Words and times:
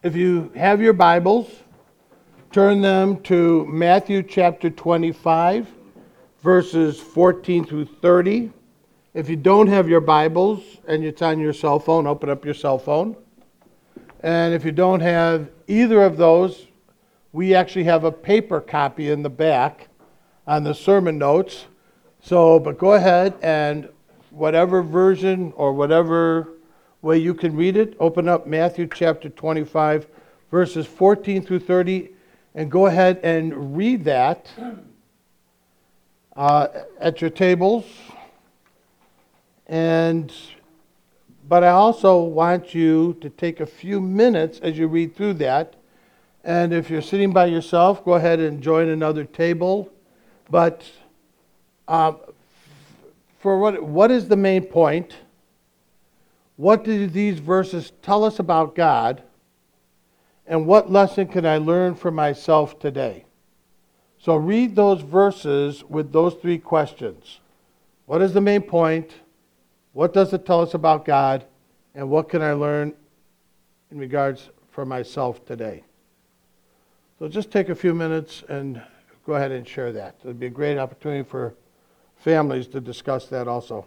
If 0.00 0.14
you 0.14 0.52
have 0.54 0.80
your 0.80 0.92
Bibles, 0.92 1.50
turn 2.52 2.80
them 2.80 3.20
to 3.22 3.66
Matthew 3.66 4.22
chapter 4.22 4.70
25, 4.70 5.66
verses 6.40 7.00
14 7.00 7.64
through 7.64 7.86
30. 7.86 8.52
If 9.14 9.28
you 9.28 9.34
don't 9.34 9.66
have 9.66 9.88
your 9.88 10.00
Bibles 10.00 10.62
and 10.86 11.02
it's 11.02 11.20
on 11.20 11.40
your 11.40 11.52
cell 11.52 11.80
phone, 11.80 12.06
open 12.06 12.30
up 12.30 12.44
your 12.44 12.54
cell 12.54 12.78
phone. 12.78 13.16
And 14.20 14.54
if 14.54 14.64
you 14.64 14.70
don't 14.70 15.00
have 15.00 15.50
either 15.66 16.04
of 16.04 16.16
those, 16.16 16.68
we 17.32 17.56
actually 17.56 17.84
have 17.84 18.04
a 18.04 18.12
paper 18.12 18.60
copy 18.60 19.10
in 19.10 19.24
the 19.24 19.30
back 19.30 19.88
on 20.46 20.62
the 20.62 20.74
sermon 20.74 21.18
notes. 21.18 21.66
So, 22.20 22.60
but 22.60 22.78
go 22.78 22.92
ahead 22.92 23.34
and 23.42 23.88
whatever 24.30 24.80
version 24.80 25.52
or 25.56 25.72
whatever 25.72 26.52
way 27.02 27.18
you 27.18 27.34
can 27.34 27.56
read 27.56 27.76
it, 27.76 27.96
open 28.00 28.28
up 28.28 28.46
Matthew 28.46 28.88
chapter 28.92 29.28
25, 29.28 30.06
verses 30.50 30.86
14 30.86 31.44
through 31.44 31.60
30, 31.60 32.10
and 32.54 32.70
go 32.70 32.86
ahead 32.86 33.20
and 33.22 33.76
read 33.76 34.04
that 34.04 34.50
uh, 36.36 36.68
at 37.00 37.20
your 37.20 37.30
tables. 37.30 37.84
And 39.66 40.32
but 41.48 41.64
I 41.64 41.70
also 41.70 42.20
want 42.20 42.74
you 42.74 43.16
to 43.22 43.30
take 43.30 43.60
a 43.60 43.66
few 43.66 44.02
minutes 44.02 44.60
as 44.60 44.76
you 44.76 44.86
read 44.86 45.16
through 45.16 45.34
that. 45.34 45.76
And 46.44 46.74
if 46.74 46.90
you're 46.90 47.00
sitting 47.00 47.32
by 47.32 47.46
yourself, 47.46 48.04
go 48.04 48.14
ahead 48.14 48.38
and 48.38 48.62
join 48.62 48.90
another 48.90 49.24
table. 49.24 49.90
But 50.50 50.84
uh, 51.86 52.12
for 53.38 53.58
what, 53.58 53.82
what 53.82 54.10
is 54.10 54.28
the 54.28 54.36
main 54.36 54.64
point? 54.64 55.14
What 56.58 56.82
do 56.82 57.06
these 57.06 57.38
verses 57.38 57.92
tell 58.02 58.24
us 58.24 58.40
about 58.40 58.74
God? 58.74 59.22
And 60.44 60.66
what 60.66 60.90
lesson 60.90 61.28
can 61.28 61.46
I 61.46 61.58
learn 61.58 61.94
for 61.94 62.10
myself 62.10 62.80
today? 62.80 63.26
So 64.18 64.34
read 64.34 64.74
those 64.74 65.00
verses 65.00 65.84
with 65.84 66.10
those 66.10 66.34
three 66.34 66.58
questions. 66.58 67.38
What 68.06 68.22
is 68.22 68.34
the 68.34 68.40
main 68.40 68.62
point? 68.62 69.12
What 69.92 70.12
does 70.12 70.32
it 70.32 70.44
tell 70.44 70.60
us 70.60 70.74
about 70.74 71.04
God? 71.04 71.44
And 71.94 72.10
what 72.10 72.28
can 72.28 72.42
I 72.42 72.54
learn 72.54 72.92
in 73.92 73.98
regards 73.98 74.50
for 74.72 74.84
myself 74.84 75.46
today? 75.46 75.84
So 77.20 77.28
just 77.28 77.52
take 77.52 77.68
a 77.68 77.74
few 77.76 77.94
minutes 77.94 78.42
and 78.48 78.82
go 79.24 79.34
ahead 79.34 79.52
and 79.52 79.66
share 79.66 79.92
that. 79.92 80.16
It 80.24 80.26
would 80.26 80.40
be 80.40 80.46
a 80.46 80.50
great 80.50 80.76
opportunity 80.76 81.22
for 81.22 81.54
families 82.16 82.66
to 82.68 82.80
discuss 82.80 83.26
that 83.26 83.46
also. 83.46 83.86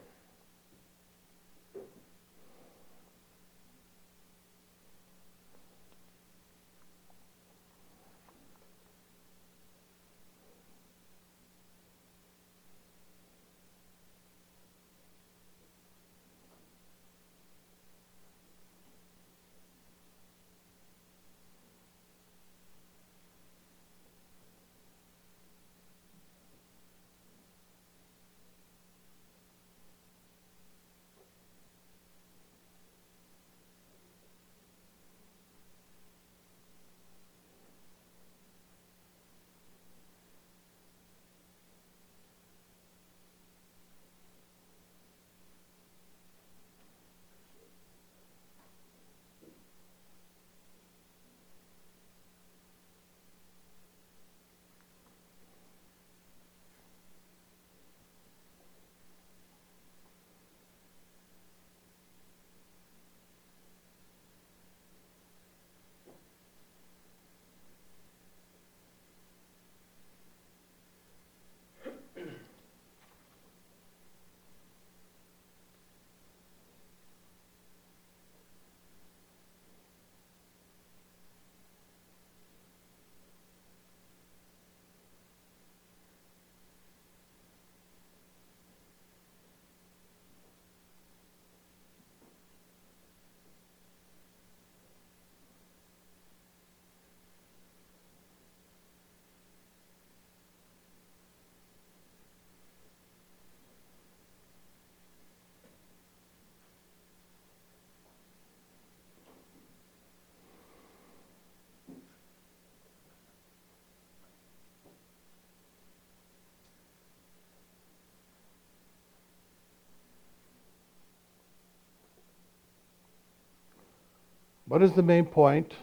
What 124.72 124.82
is 124.82 124.94
the 124.94 125.04
main 125.04 125.26
point? 125.26 125.74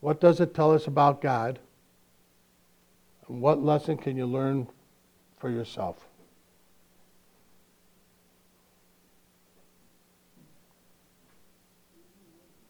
What 0.00 0.22
does 0.22 0.40
it 0.40 0.54
tell 0.54 0.72
us 0.72 0.86
about 0.86 1.20
God? 1.20 1.58
And 3.28 3.42
what 3.42 3.62
lesson 3.62 3.98
can 3.98 4.16
you 4.16 4.24
learn 4.24 4.66
for 5.36 5.50
yourself? 5.50 6.08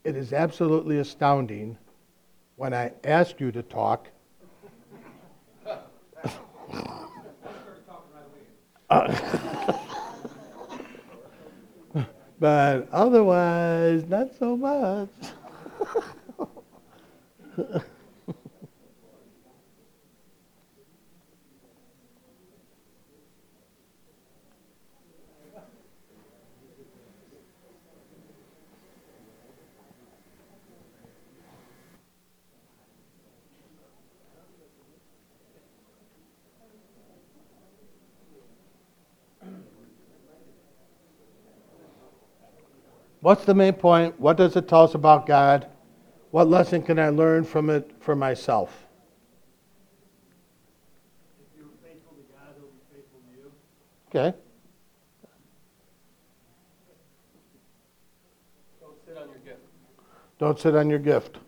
It 0.02 0.16
is 0.16 0.32
absolutely 0.32 0.98
astounding 0.98 1.78
when 2.56 2.74
I 2.74 2.90
ask 3.04 3.38
you 3.38 3.52
to 3.52 3.62
talk. 3.62 4.08
Uh, 8.90 9.50
but 12.44 12.86
otherwise, 12.92 14.04
not 14.06 14.28
so 14.38 14.54
much. 14.54 15.08
What's 43.24 43.46
the 43.46 43.54
main 43.54 43.72
point? 43.72 44.20
What 44.20 44.36
does 44.36 44.54
it 44.54 44.68
tell 44.68 44.82
us 44.82 44.94
about 44.94 45.24
God? 45.24 45.66
What 46.30 46.46
lesson 46.46 46.82
can 46.82 46.98
I 46.98 47.08
learn 47.08 47.44
from 47.44 47.70
it 47.70 47.90
for 47.98 48.14
myself? 48.14 48.84
If 51.40 51.46
you're 51.56 51.64
faithful 51.82 52.16
to 52.16 52.22
God, 52.30 52.52
He'll 52.54 52.66
be 52.66 52.82
faithful 52.92 53.20
to 53.24 53.32
you. 53.34 53.50
Okay. 54.08 54.36
Don't 58.78 58.98
sit 59.06 59.16
on 59.16 59.28
your 59.30 59.38
gift. 59.38 59.62
Don't 60.38 60.60
sit 60.60 60.76
on 60.76 60.90
your 60.90 60.98
gift. 60.98 61.38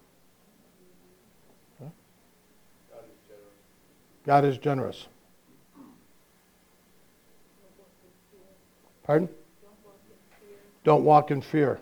God 2.88 3.05
is 3.05 3.19
generous. 3.28 3.52
God 4.25 4.44
is 4.46 4.56
generous. 4.56 5.08
Pardon? 9.05 9.28
Don't 10.86 11.02
walk 11.02 11.32
in 11.32 11.40
fear. 11.40 11.80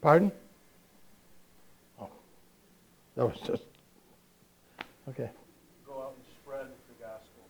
Pardon? 0.00 0.30
Oh, 2.00 2.08
that 3.16 3.26
was 3.26 3.40
just, 3.44 3.64
okay. 5.08 5.30
Go 5.84 6.00
out 6.00 6.14
and 6.14 6.24
spread 6.40 6.66
the 6.86 7.04
gospel. 7.04 7.42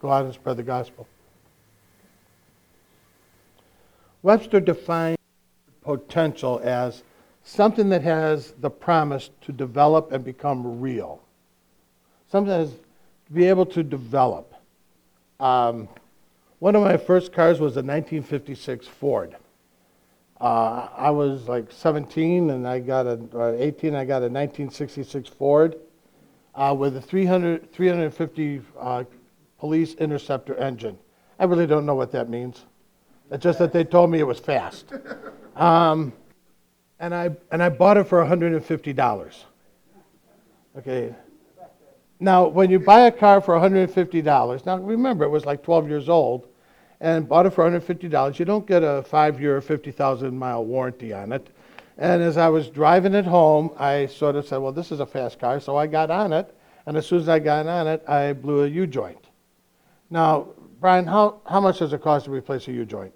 Go 0.00 0.12
out 0.12 0.24
and 0.26 0.34
spread 0.34 0.56
the 0.56 0.62
gospel. 0.62 1.08
Webster 4.22 4.60
defined 4.60 5.18
potential 5.82 6.60
as 6.62 7.02
something 7.42 7.88
that 7.88 8.02
has 8.02 8.52
the 8.60 8.70
promise 8.70 9.30
to 9.40 9.50
develop 9.50 10.12
and 10.12 10.24
become 10.24 10.80
real. 10.80 11.20
Something 12.30 12.50
that 12.50 12.60
has 12.60 12.70
to 12.70 13.32
be 13.32 13.46
able 13.46 13.66
to 13.66 13.82
develop. 13.82 14.54
Um, 15.40 15.88
one 16.58 16.74
of 16.74 16.82
my 16.82 16.96
first 16.96 17.32
cars 17.32 17.60
was 17.60 17.76
a 17.76 17.82
1956 17.82 18.86
Ford. 18.86 19.36
Uh, 20.40 20.88
I 20.96 21.10
was 21.10 21.48
like 21.48 21.70
17 21.70 22.50
and 22.50 22.66
I 22.66 22.78
got 22.78 23.06
a, 23.06 23.18
or 23.32 23.54
18, 23.54 23.94
I 23.94 24.04
got 24.04 24.22
a 24.22 24.30
1966 24.30 25.28
Ford 25.28 25.76
uh, 26.54 26.74
with 26.78 26.96
a 26.96 27.00
300, 27.00 27.72
350 27.72 28.62
uh, 28.78 29.04
police 29.58 29.94
interceptor 29.94 30.54
engine. 30.56 30.98
I 31.38 31.44
really 31.44 31.66
don't 31.66 31.86
know 31.86 31.94
what 31.94 32.12
that 32.12 32.28
means. 32.28 32.64
It's 33.30 33.42
just 33.42 33.58
that 33.58 33.72
they 33.72 33.84
told 33.84 34.10
me 34.10 34.18
it 34.20 34.26
was 34.26 34.38
fast. 34.38 34.92
Um, 35.58 36.12
and, 37.00 37.12
I, 37.12 37.30
and 37.50 37.60
I 37.60 37.68
bought 37.68 37.96
it 37.96 38.04
for 38.04 38.24
$150. 38.24 39.34
Okay. 40.78 41.14
Now, 42.20 42.46
when 42.46 42.70
you 42.70 42.78
buy 42.78 43.00
a 43.02 43.12
car 43.12 43.40
for 43.40 43.54
$150, 43.54 44.66
now 44.66 44.78
remember, 44.78 45.24
it 45.24 45.28
was 45.28 45.44
like 45.44 45.62
12 45.62 45.88
years 45.88 46.08
old, 46.08 46.47
and 47.00 47.28
bought 47.28 47.46
it 47.46 47.50
for 47.50 47.68
$150, 47.68 48.38
you 48.38 48.44
don't 48.44 48.66
get 48.66 48.82
a 48.82 49.02
five 49.02 49.40
year, 49.40 49.60
50,000 49.60 50.36
mile 50.36 50.64
warranty 50.64 51.12
on 51.12 51.32
it. 51.32 51.48
And 51.96 52.22
as 52.22 52.36
I 52.36 52.48
was 52.48 52.68
driving 52.68 53.14
it 53.14 53.24
home, 53.24 53.70
I 53.76 54.06
sort 54.06 54.36
of 54.36 54.46
said, 54.46 54.58
well, 54.58 54.72
this 54.72 54.92
is 54.92 55.00
a 55.00 55.06
fast 55.06 55.38
car, 55.38 55.60
so 55.60 55.76
I 55.76 55.86
got 55.86 56.10
on 56.10 56.32
it. 56.32 56.54
And 56.86 56.96
as 56.96 57.06
soon 57.06 57.20
as 57.20 57.28
I 57.28 57.38
got 57.38 57.66
on 57.66 57.86
it, 57.86 58.08
I 58.08 58.32
blew 58.32 58.64
a 58.64 58.68
U 58.68 58.86
joint. 58.86 59.26
Now, 60.10 60.48
Brian, 60.80 61.06
how, 61.06 61.40
how 61.46 61.60
much 61.60 61.80
does 61.80 61.92
it 61.92 62.00
cost 62.00 62.26
to 62.26 62.30
replace 62.30 62.66
a 62.68 62.72
U 62.72 62.84
joint? 62.84 63.12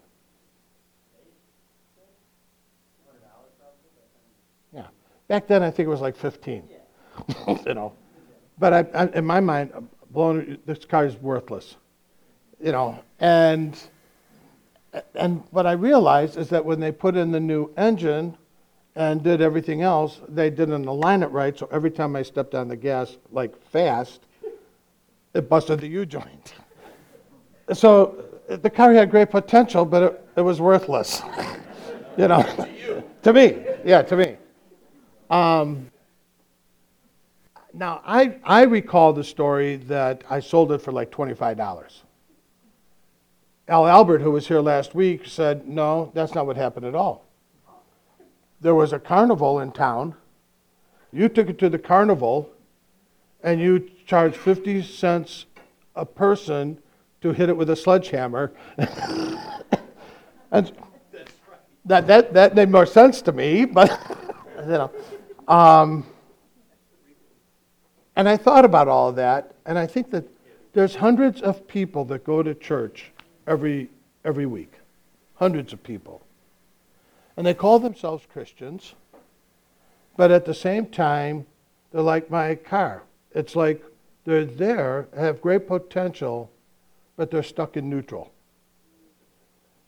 Yeah. 4.75 4.87
Back 5.29 5.46
then, 5.46 5.62
I 5.62 5.70
think 5.70 5.87
it 5.87 5.90
was 5.90 6.00
like 6.00 6.17
15. 6.17 6.64
you 7.67 7.75
know. 7.75 7.94
But 8.58 8.73
I, 8.73 8.79
I, 8.94 9.06
in 9.14 9.25
my 9.25 9.40
mind, 9.40 9.73
blowing, 10.11 10.58
this 10.67 10.84
car 10.84 11.06
is 11.06 11.17
worthless. 11.17 11.76
You 12.62 12.70
know, 12.70 13.02
and 13.18 13.76
and 15.14 15.42
what 15.50 15.66
I 15.66 15.72
realized 15.72 16.36
is 16.36 16.48
that 16.50 16.64
when 16.64 16.78
they 16.78 16.92
put 16.92 17.16
in 17.16 17.32
the 17.32 17.40
new 17.40 17.72
engine 17.76 18.36
and 18.94 19.22
did 19.22 19.40
everything 19.40 19.82
else, 19.82 20.20
they 20.28 20.50
didn't 20.50 20.84
align 20.84 21.22
it 21.22 21.30
right. 21.30 21.58
So 21.58 21.68
every 21.72 21.90
time 21.90 22.14
I 22.14 22.22
stepped 22.22 22.54
on 22.54 22.68
the 22.68 22.76
gas, 22.76 23.16
like 23.30 23.60
fast, 23.70 24.20
it 25.34 25.48
busted 25.48 25.80
the 25.80 25.88
U 25.88 26.06
joint. 26.06 26.54
So 27.72 28.24
the 28.48 28.70
car 28.70 28.92
had 28.92 29.10
great 29.10 29.30
potential, 29.30 29.84
but 29.84 30.02
it, 30.02 30.28
it 30.36 30.42
was 30.42 30.60
worthless. 30.60 31.22
you 32.18 32.28
know, 32.28 32.42
to 32.42 32.68
you. 32.68 33.04
to, 33.22 33.32
me, 33.32 33.64
yeah, 33.84 34.02
to 34.02 34.16
me. 34.16 34.36
Um, 35.30 35.90
now 37.72 38.02
I 38.04 38.36
I 38.44 38.62
recall 38.62 39.14
the 39.14 39.24
story 39.24 39.76
that 39.76 40.22
I 40.28 40.40
sold 40.40 40.70
it 40.72 40.78
for 40.78 40.92
like 40.92 41.10
twenty 41.10 41.34
five 41.34 41.56
dollars. 41.56 42.02
Al 43.68 43.86
Albert, 43.86 44.22
who 44.22 44.30
was 44.30 44.48
here 44.48 44.60
last 44.60 44.94
week, 44.94 45.26
said, 45.26 45.68
No, 45.68 46.10
that's 46.14 46.34
not 46.34 46.46
what 46.46 46.56
happened 46.56 46.86
at 46.86 46.94
all. 46.94 47.24
There 48.60 48.74
was 48.74 48.92
a 48.92 48.98
carnival 48.98 49.60
in 49.60 49.72
town. 49.72 50.14
You 51.12 51.28
took 51.28 51.48
it 51.48 51.58
to 51.58 51.68
the 51.68 51.78
carnival, 51.78 52.50
and 53.42 53.60
you 53.60 53.90
charged 54.06 54.36
50 54.36 54.82
cents 54.82 55.46
a 55.94 56.04
person 56.04 56.78
to 57.20 57.32
hit 57.32 57.48
it 57.48 57.56
with 57.56 57.70
a 57.70 57.76
sledgehammer. 57.76 58.52
and 60.50 60.72
that, 61.84 62.06
that, 62.06 62.34
that 62.34 62.54
made 62.54 62.70
more 62.70 62.86
sense 62.86 63.22
to 63.22 63.32
me, 63.32 63.64
but, 63.64 63.90
you 64.60 64.66
know. 64.66 64.90
Um, 65.46 66.06
and 68.16 68.28
I 68.28 68.36
thought 68.36 68.64
about 68.64 68.88
all 68.88 69.08
of 69.08 69.16
that, 69.16 69.54
and 69.66 69.78
I 69.78 69.86
think 69.86 70.10
that 70.10 70.24
there's 70.72 70.96
hundreds 70.96 71.42
of 71.42 71.68
people 71.68 72.04
that 72.06 72.24
go 72.24 72.42
to 72.42 72.54
church 72.54 73.11
every, 73.46 73.88
every 74.24 74.46
week. 74.46 74.72
Hundreds 75.34 75.72
of 75.72 75.82
people. 75.82 76.22
And 77.36 77.46
they 77.46 77.54
call 77.54 77.78
themselves 77.78 78.26
Christians, 78.30 78.94
but 80.16 80.30
at 80.30 80.44
the 80.44 80.54
same 80.54 80.86
time, 80.86 81.46
they're 81.90 82.02
like 82.02 82.30
my 82.30 82.54
car. 82.54 83.02
It's 83.34 83.56
like 83.56 83.82
they're 84.24 84.44
there, 84.44 85.08
have 85.16 85.40
great 85.40 85.66
potential, 85.66 86.50
but 87.16 87.30
they're 87.30 87.42
stuck 87.42 87.76
in 87.76 87.88
neutral. 87.88 88.32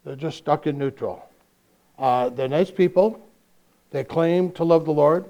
They're 0.05 0.17
just 0.17 0.39
stuck 0.39 0.67
in 0.67 0.79
neutral. 0.79 1.29
Uh, 1.99 2.29
they're 2.31 2.49
nice 2.49 2.71
people. 2.71 3.21
They 3.91 4.05
claim 4.05 4.51
to 4.53 4.65
love 4.65 4.85
the 4.85 4.93
Lord. 4.93 5.25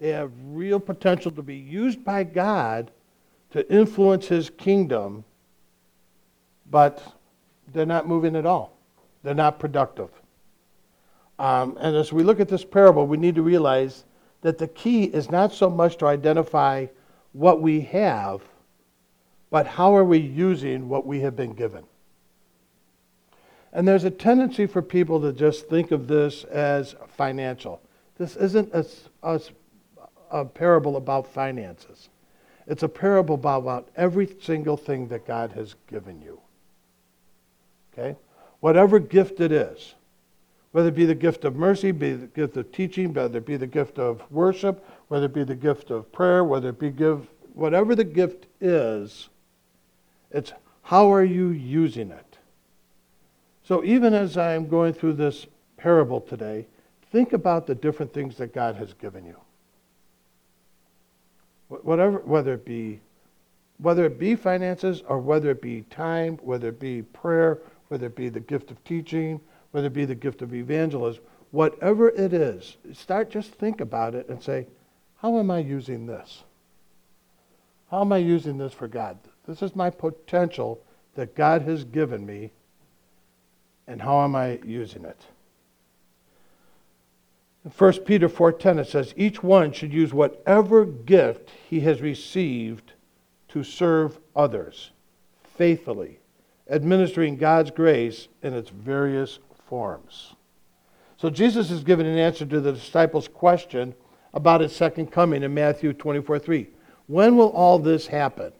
They 0.00 0.08
have 0.08 0.32
real 0.46 0.80
potential 0.80 1.30
to 1.32 1.42
be 1.42 1.56
used 1.56 2.04
by 2.04 2.24
God 2.24 2.90
to 3.52 3.70
influence 3.72 4.26
His 4.26 4.50
kingdom, 4.50 5.24
but 6.70 7.02
they're 7.72 7.86
not 7.86 8.06
moving 8.06 8.36
at 8.36 8.46
all. 8.46 8.76
They're 9.22 9.34
not 9.34 9.58
productive. 9.58 10.10
Um, 11.38 11.76
and 11.80 11.96
as 11.96 12.12
we 12.12 12.22
look 12.22 12.40
at 12.40 12.48
this 12.48 12.64
parable, 12.64 13.06
we 13.06 13.16
need 13.16 13.34
to 13.36 13.42
realize 13.42 14.04
that 14.42 14.58
the 14.58 14.68
key 14.68 15.04
is 15.04 15.30
not 15.30 15.52
so 15.52 15.70
much 15.70 15.96
to 15.98 16.06
identify 16.06 16.86
what 17.32 17.62
we 17.62 17.80
have, 17.80 18.42
but 19.50 19.66
how 19.66 19.96
are 19.96 20.04
we 20.04 20.18
using 20.18 20.88
what 20.88 21.06
we 21.06 21.20
have 21.20 21.36
been 21.36 21.52
given. 21.52 21.84
And 23.72 23.88
there's 23.88 24.04
a 24.04 24.10
tendency 24.10 24.66
for 24.66 24.82
people 24.82 25.20
to 25.22 25.32
just 25.32 25.68
think 25.68 25.92
of 25.92 26.06
this 26.06 26.44
as 26.44 26.94
financial. 27.08 27.80
This 28.18 28.36
isn't 28.36 28.70
a, 28.74 28.84
a, 29.22 29.40
a 30.30 30.44
parable 30.44 30.96
about 30.96 31.26
finances. 31.26 32.10
It's 32.66 32.82
a 32.82 32.88
parable 32.88 33.36
about, 33.36 33.62
about 33.62 33.88
every 33.96 34.36
single 34.40 34.76
thing 34.76 35.08
that 35.08 35.26
God 35.26 35.52
has 35.52 35.74
given 35.86 36.20
you. 36.20 36.41
Okay? 37.92 38.16
Whatever 38.60 38.98
gift 38.98 39.40
it 39.40 39.52
is, 39.52 39.94
whether 40.72 40.88
it 40.88 40.94
be 40.94 41.04
the 41.04 41.14
gift 41.14 41.44
of 41.44 41.56
mercy, 41.56 41.90
be 41.90 42.14
the 42.14 42.26
gift 42.26 42.56
of 42.56 42.72
teaching, 42.72 43.12
whether 43.12 43.38
it 43.38 43.46
be 43.46 43.56
the 43.56 43.66
gift 43.66 43.98
of 43.98 44.22
worship, 44.30 44.84
whether 45.08 45.26
it 45.26 45.34
be 45.34 45.44
the 45.44 45.54
gift 45.54 45.90
of 45.90 46.10
prayer, 46.12 46.42
whether 46.44 46.70
it 46.70 46.78
be 46.78 46.90
give, 46.90 47.28
whatever 47.54 47.94
the 47.94 48.04
gift 48.04 48.46
is, 48.60 49.28
it's 50.30 50.52
how 50.84 51.12
are 51.12 51.24
you 51.24 51.48
using 51.48 52.10
it? 52.10 52.38
So 53.64 53.84
even 53.84 54.14
as 54.14 54.36
I'm 54.36 54.68
going 54.68 54.94
through 54.94 55.14
this 55.14 55.46
parable 55.76 56.20
today, 56.20 56.66
think 57.10 57.32
about 57.32 57.66
the 57.66 57.74
different 57.74 58.12
things 58.12 58.36
that 58.38 58.54
God 58.54 58.76
has 58.76 58.94
given 58.94 59.24
you. 59.24 59.36
Whatever, 61.68 62.18
whether 62.18 62.54
it 62.54 62.64
be 62.64 63.00
whether 63.78 64.04
it 64.04 64.18
be 64.18 64.36
finances 64.36 65.02
or 65.08 65.18
whether 65.18 65.50
it 65.50 65.60
be 65.60 65.82
time, 65.90 66.38
whether 66.42 66.68
it 66.68 66.78
be 66.78 67.02
prayer, 67.02 67.58
whether 67.92 68.06
it 68.06 68.16
be 68.16 68.30
the 68.30 68.40
gift 68.40 68.70
of 68.70 68.82
teaching, 68.84 69.38
whether 69.72 69.88
it 69.88 69.92
be 69.92 70.06
the 70.06 70.14
gift 70.14 70.40
of 70.40 70.54
evangelism, 70.54 71.22
whatever 71.50 72.08
it 72.08 72.32
is, 72.32 72.78
start 72.94 73.28
just 73.28 73.50
think 73.50 73.82
about 73.82 74.14
it 74.14 74.26
and 74.30 74.42
say, 74.42 74.66
how 75.18 75.38
am 75.38 75.50
I 75.50 75.58
using 75.58 76.06
this? 76.06 76.42
How 77.90 78.00
am 78.00 78.10
I 78.10 78.16
using 78.16 78.56
this 78.56 78.72
for 78.72 78.88
God? 78.88 79.18
This 79.46 79.60
is 79.60 79.76
my 79.76 79.90
potential 79.90 80.82
that 81.16 81.34
God 81.34 81.60
has 81.62 81.84
given 81.84 82.24
me, 82.24 82.52
and 83.86 84.00
how 84.00 84.24
am 84.24 84.34
I 84.34 84.58
using 84.64 85.04
it? 85.04 85.26
In 87.66 87.70
1 87.72 87.92
Peter 88.06 88.30
4:10 88.30 88.78
it 88.78 88.86
says 88.86 89.12
each 89.18 89.42
one 89.42 89.70
should 89.70 89.92
use 89.92 90.14
whatever 90.14 90.86
gift 90.86 91.50
he 91.68 91.80
has 91.80 92.00
received 92.00 92.94
to 93.48 93.62
serve 93.62 94.18
others 94.34 94.92
faithfully, 95.44 96.20
administering 96.70 97.36
God's 97.36 97.70
grace 97.70 98.28
in 98.42 98.54
its 98.54 98.70
various 98.70 99.38
forms. 99.66 100.34
So 101.16 101.30
Jesus 101.30 101.70
is 101.70 101.84
giving 101.84 102.06
an 102.06 102.18
answer 102.18 102.44
to 102.46 102.60
the 102.60 102.72
disciples' 102.72 103.28
question 103.28 103.94
about 104.34 104.60
his 104.60 104.74
second 104.74 105.12
coming 105.12 105.42
in 105.42 105.54
Matthew 105.54 105.92
24:3. 105.92 106.68
When 107.06 107.36
will 107.36 107.50
all 107.50 107.78
this 107.78 108.06
happen? 108.06 108.52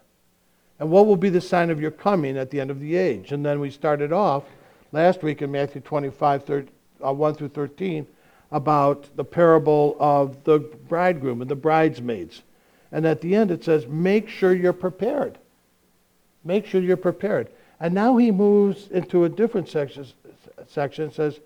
And 0.79 0.91
what 0.91 1.07
will 1.07 1.17
be 1.17 1.29
the 1.29 1.41
sign 1.41 1.71
of 1.71 1.81
your 1.81 1.91
coming 1.91 2.37
at 2.37 2.51
the 2.51 2.61
end 2.61 2.71
of 2.71 2.81
the 2.81 2.97
age? 2.97 3.33
And 3.33 3.45
then 3.45 3.61
we 3.61 3.71
started 3.71 4.13
off 4.13 4.45
last 4.91 5.23
week 5.23 5.41
in 5.41 5.51
Matthew 5.51 5.81
25, 5.81 6.45
30, 6.45 6.69
uh, 7.05 7.13
1 7.13 7.35
through 7.35 7.49
13, 7.49 8.07
about 8.51 9.09
the 9.17 9.25
parable 9.25 9.97
of 9.99 10.45
the 10.45 10.59
bridegroom 10.59 11.41
and 11.41 11.51
the 11.51 11.57
bridesmaids. 11.57 12.43
And 12.91 13.07
at 13.07 13.21
the 13.21 13.35
end 13.35 13.51
it 13.51 13.65
says, 13.65 13.87
make 13.87 14.29
sure 14.29 14.53
you're 14.53 14.73
prepared. 14.73 15.39
Make 16.45 16.67
sure 16.67 16.81
you're 16.81 16.97
prepared. 16.97 17.49
And 17.83 17.95
now 17.95 18.17
he 18.17 18.31
moves 18.31 18.87
into 18.93 19.25
a 19.25 19.29
different 19.29 19.69
section, 19.69 20.07
section 20.69 21.11
says, 21.11 21.41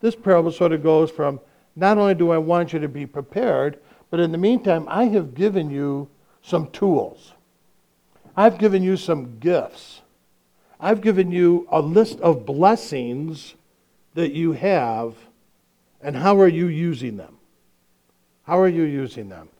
this 0.00 0.16
parable 0.16 0.50
sort 0.50 0.72
of 0.72 0.82
goes 0.82 1.10
from 1.10 1.38
not 1.76 1.98
only 1.98 2.14
do 2.14 2.30
I 2.30 2.38
want 2.38 2.72
you 2.72 2.78
to 2.78 2.88
be 2.88 3.04
prepared, 3.04 3.78
but 4.08 4.18
in 4.18 4.32
the 4.32 4.38
meantime, 4.38 4.86
I 4.88 5.04
have 5.04 5.34
given 5.34 5.70
you 5.70 6.08
some 6.40 6.70
tools. 6.70 7.34
I've 8.34 8.56
given 8.56 8.82
you 8.82 8.96
some 8.96 9.38
gifts. 9.38 10.00
I've 10.80 11.02
given 11.02 11.30
you 11.30 11.68
a 11.70 11.82
list 11.82 12.18
of 12.20 12.46
blessings 12.46 13.54
that 14.14 14.32
you 14.32 14.52
have, 14.52 15.14
and 16.00 16.16
how 16.16 16.40
are 16.40 16.48
you 16.48 16.68
using 16.68 17.18
them? 17.18 17.36
How 18.44 18.58
are 18.58 18.68
you 18.68 18.84
using 18.84 19.28
them? 19.28 19.50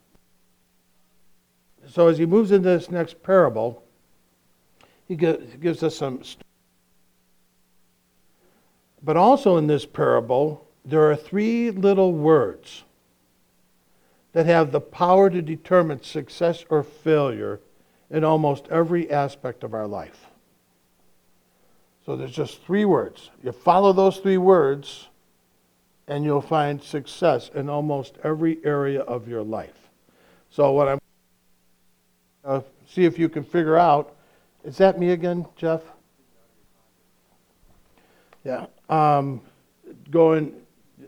So 1.90 2.08
as 2.08 2.16
he 2.16 2.24
moves 2.24 2.52
into 2.52 2.70
this 2.70 2.90
next 2.90 3.22
parable, 3.22 3.81
he 5.16 5.58
gives 5.58 5.82
us 5.82 5.96
some. 5.96 6.22
But 9.02 9.16
also 9.16 9.56
in 9.56 9.66
this 9.66 9.84
parable, 9.84 10.66
there 10.84 11.10
are 11.10 11.16
three 11.16 11.70
little 11.70 12.12
words 12.12 12.84
that 14.32 14.46
have 14.46 14.72
the 14.72 14.80
power 14.80 15.28
to 15.28 15.42
determine 15.42 16.02
success 16.02 16.64
or 16.70 16.82
failure 16.82 17.60
in 18.10 18.24
almost 18.24 18.66
every 18.68 19.10
aspect 19.10 19.64
of 19.64 19.74
our 19.74 19.86
life. 19.86 20.26
So 22.04 22.16
there's 22.16 22.32
just 22.32 22.62
three 22.64 22.84
words. 22.84 23.30
You 23.42 23.52
follow 23.52 23.92
those 23.92 24.18
three 24.18 24.38
words, 24.38 25.08
and 26.08 26.24
you'll 26.24 26.40
find 26.40 26.82
success 26.82 27.50
in 27.54 27.68
almost 27.68 28.16
every 28.24 28.58
area 28.64 29.02
of 29.02 29.28
your 29.28 29.42
life. 29.42 29.88
So 30.50 30.72
what 30.72 30.88
I'm 30.88 30.98
uh, 32.44 32.60
see 32.88 33.04
if 33.04 33.18
you 33.18 33.28
can 33.28 33.44
figure 33.44 33.76
out 33.76 34.16
is 34.64 34.76
that 34.78 34.98
me 34.98 35.10
again, 35.10 35.46
Jeff? 35.56 35.82
Yeah. 38.44 38.66
Um, 38.88 39.40
going, 40.10 40.54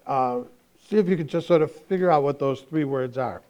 uh, 0.06 0.40
see 0.88 0.96
if 0.96 1.08
you 1.08 1.16
can 1.16 1.28
just 1.28 1.46
sort 1.46 1.62
of 1.62 1.70
figure 1.72 2.10
out 2.10 2.22
what 2.22 2.38
those 2.38 2.60
three 2.62 2.84
words 2.84 3.18
are. 3.18 3.42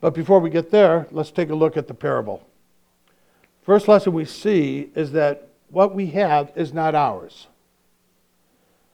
But 0.00 0.14
before 0.14 0.40
we 0.40 0.50
get 0.50 0.70
there, 0.70 1.06
let's 1.10 1.30
take 1.30 1.50
a 1.50 1.54
look 1.54 1.76
at 1.76 1.88
the 1.88 1.94
parable. 1.94 2.46
First 3.62 3.88
lesson 3.88 4.12
we 4.12 4.26
see 4.26 4.90
is 4.94 5.12
that 5.12 5.48
what 5.70 5.94
we 5.94 6.06
have 6.08 6.52
is 6.54 6.74
not 6.74 6.94
ours. 6.94 7.46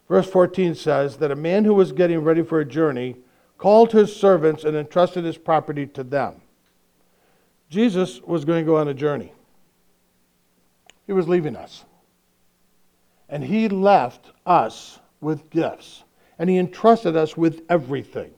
Verse 0.08 0.28
14 0.28 0.74
says 0.74 1.16
that 1.18 1.30
a 1.30 1.36
man 1.36 1.64
who 1.64 1.74
was 1.74 1.92
getting 1.92 2.20
ready 2.20 2.42
for 2.42 2.60
a 2.60 2.64
journey 2.64 3.16
called 3.58 3.92
his 3.92 4.14
servants 4.14 4.64
and 4.64 4.76
entrusted 4.76 5.24
his 5.24 5.36
property 5.36 5.86
to 5.86 6.02
them. 6.02 6.40
Jesus 7.68 8.20
was 8.22 8.44
going 8.44 8.64
to 8.64 8.66
go 8.66 8.76
on 8.76 8.88
a 8.88 8.94
journey. 8.94 9.32
He 11.10 11.12
was 11.12 11.26
leaving 11.26 11.56
us. 11.56 11.84
And 13.28 13.42
he 13.42 13.68
left 13.68 14.30
us 14.46 15.00
with 15.20 15.50
gifts. 15.50 16.04
And 16.38 16.48
he 16.48 16.56
entrusted 16.56 17.16
us 17.16 17.36
with 17.36 17.62
everything. 17.68 18.30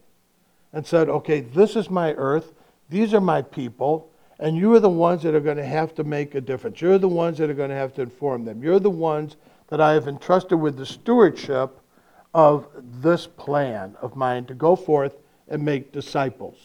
And 0.72 0.86
said, 0.86 1.10
okay, 1.10 1.42
this 1.42 1.76
is 1.76 1.90
my 1.90 2.14
earth. 2.14 2.54
These 2.88 3.12
are 3.12 3.20
my 3.20 3.42
people. 3.42 4.10
And 4.38 4.56
you 4.56 4.72
are 4.72 4.80
the 4.80 4.88
ones 4.88 5.22
that 5.24 5.34
are 5.34 5.40
going 5.40 5.58
to 5.58 5.66
have 5.66 5.94
to 5.96 6.04
make 6.04 6.34
a 6.34 6.40
difference. 6.40 6.80
You're 6.80 6.96
the 6.96 7.10
ones 7.10 7.36
that 7.36 7.50
are 7.50 7.54
going 7.54 7.68
to 7.68 7.76
have 7.76 7.92
to 7.96 8.00
inform 8.00 8.46
them. 8.46 8.62
You're 8.62 8.80
the 8.80 8.88
ones 8.88 9.36
that 9.68 9.82
I 9.82 9.92
have 9.92 10.08
entrusted 10.08 10.58
with 10.58 10.78
the 10.78 10.86
stewardship 10.86 11.78
of 12.32 12.68
this 13.02 13.26
plan 13.26 13.96
of 14.00 14.16
mine 14.16 14.46
to 14.46 14.54
go 14.54 14.76
forth 14.76 15.16
and 15.46 15.62
make 15.62 15.92
disciples. 15.92 16.56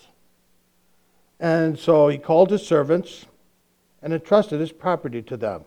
And 1.42 1.78
so 1.78 2.08
he 2.08 2.18
called 2.18 2.50
his 2.50 2.66
servants 2.66 3.26
and 4.02 4.14
entrusted 4.14 4.62
his 4.62 4.72
property 4.72 5.22
to 5.24 5.36
them. 5.36 5.66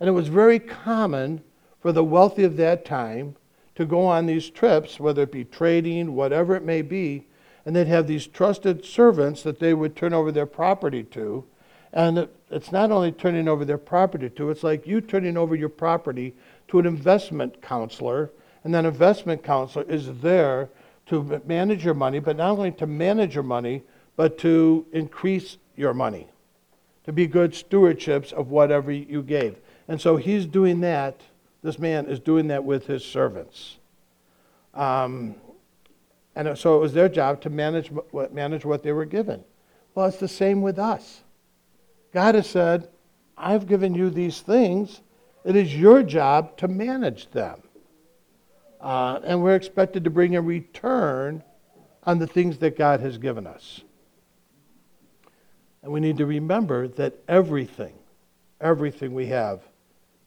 And 0.00 0.08
it 0.08 0.12
was 0.12 0.28
very 0.28 0.58
common 0.58 1.42
for 1.80 1.92
the 1.92 2.04
wealthy 2.04 2.44
of 2.44 2.56
that 2.56 2.84
time 2.84 3.36
to 3.74 3.84
go 3.86 4.06
on 4.06 4.26
these 4.26 4.50
trips, 4.50 4.98
whether 4.98 5.22
it 5.22 5.32
be 5.32 5.44
trading, 5.44 6.14
whatever 6.14 6.56
it 6.56 6.64
may 6.64 6.82
be, 6.82 7.26
and 7.64 7.76
they'd 7.76 7.86
have 7.86 8.06
these 8.06 8.26
trusted 8.26 8.84
servants 8.84 9.42
that 9.42 9.60
they 9.60 9.74
would 9.74 9.94
turn 9.94 10.12
over 10.12 10.32
their 10.32 10.46
property 10.46 11.02
to. 11.04 11.44
And 11.92 12.28
it's 12.50 12.72
not 12.72 12.90
only 12.90 13.12
turning 13.12 13.48
over 13.48 13.64
their 13.64 13.78
property 13.78 14.30
to, 14.30 14.50
it's 14.50 14.64
like 14.64 14.86
you 14.86 15.00
turning 15.00 15.36
over 15.36 15.54
your 15.54 15.68
property 15.68 16.34
to 16.68 16.78
an 16.78 16.86
investment 16.86 17.62
counselor, 17.62 18.30
and 18.64 18.74
that 18.74 18.84
investment 18.84 19.42
counselor 19.42 19.84
is 19.88 20.20
there 20.20 20.68
to 21.06 21.40
manage 21.46 21.84
your 21.84 21.94
money, 21.94 22.18
but 22.18 22.36
not 22.36 22.50
only 22.50 22.72
to 22.72 22.86
manage 22.86 23.34
your 23.34 23.44
money, 23.44 23.82
but 24.16 24.36
to 24.38 24.86
increase 24.92 25.56
your 25.76 25.94
money, 25.94 26.28
to 27.04 27.12
be 27.12 27.26
good 27.26 27.52
stewardships 27.52 28.32
of 28.32 28.50
whatever 28.50 28.90
you 28.90 29.22
gave. 29.22 29.56
And 29.88 30.00
so 30.00 30.16
he's 30.16 30.44
doing 30.44 30.80
that, 30.80 31.20
this 31.62 31.78
man 31.78 32.06
is 32.06 32.20
doing 32.20 32.48
that 32.48 32.62
with 32.62 32.86
his 32.86 33.04
servants. 33.04 33.78
Um, 34.74 35.34
and 36.36 36.56
so 36.56 36.76
it 36.76 36.80
was 36.80 36.92
their 36.92 37.08
job 37.08 37.40
to 37.40 37.50
manage 37.50 37.88
what, 37.88 38.32
manage 38.32 38.64
what 38.64 38.82
they 38.82 38.92
were 38.92 39.06
given. 39.06 39.42
Well, 39.94 40.06
it's 40.06 40.18
the 40.18 40.28
same 40.28 40.62
with 40.62 40.78
us. 40.78 41.22
God 42.12 42.34
has 42.36 42.46
said, 42.46 42.88
I've 43.36 43.66
given 43.66 43.94
you 43.94 44.10
these 44.10 44.40
things. 44.40 45.00
It 45.44 45.56
is 45.56 45.74
your 45.74 46.02
job 46.02 46.56
to 46.58 46.68
manage 46.68 47.30
them. 47.30 47.62
Uh, 48.80 49.20
and 49.24 49.42
we're 49.42 49.56
expected 49.56 50.04
to 50.04 50.10
bring 50.10 50.36
a 50.36 50.42
return 50.42 51.42
on 52.04 52.18
the 52.18 52.26
things 52.26 52.58
that 52.58 52.76
God 52.76 53.00
has 53.00 53.18
given 53.18 53.46
us. 53.46 53.80
And 55.82 55.92
we 55.92 56.00
need 56.00 56.18
to 56.18 56.26
remember 56.26 56.88
that 56.88 57.14
everything, 57.26 57.94
everything 58.60 59.14
we 59.14 59.26
have 59.26 59.62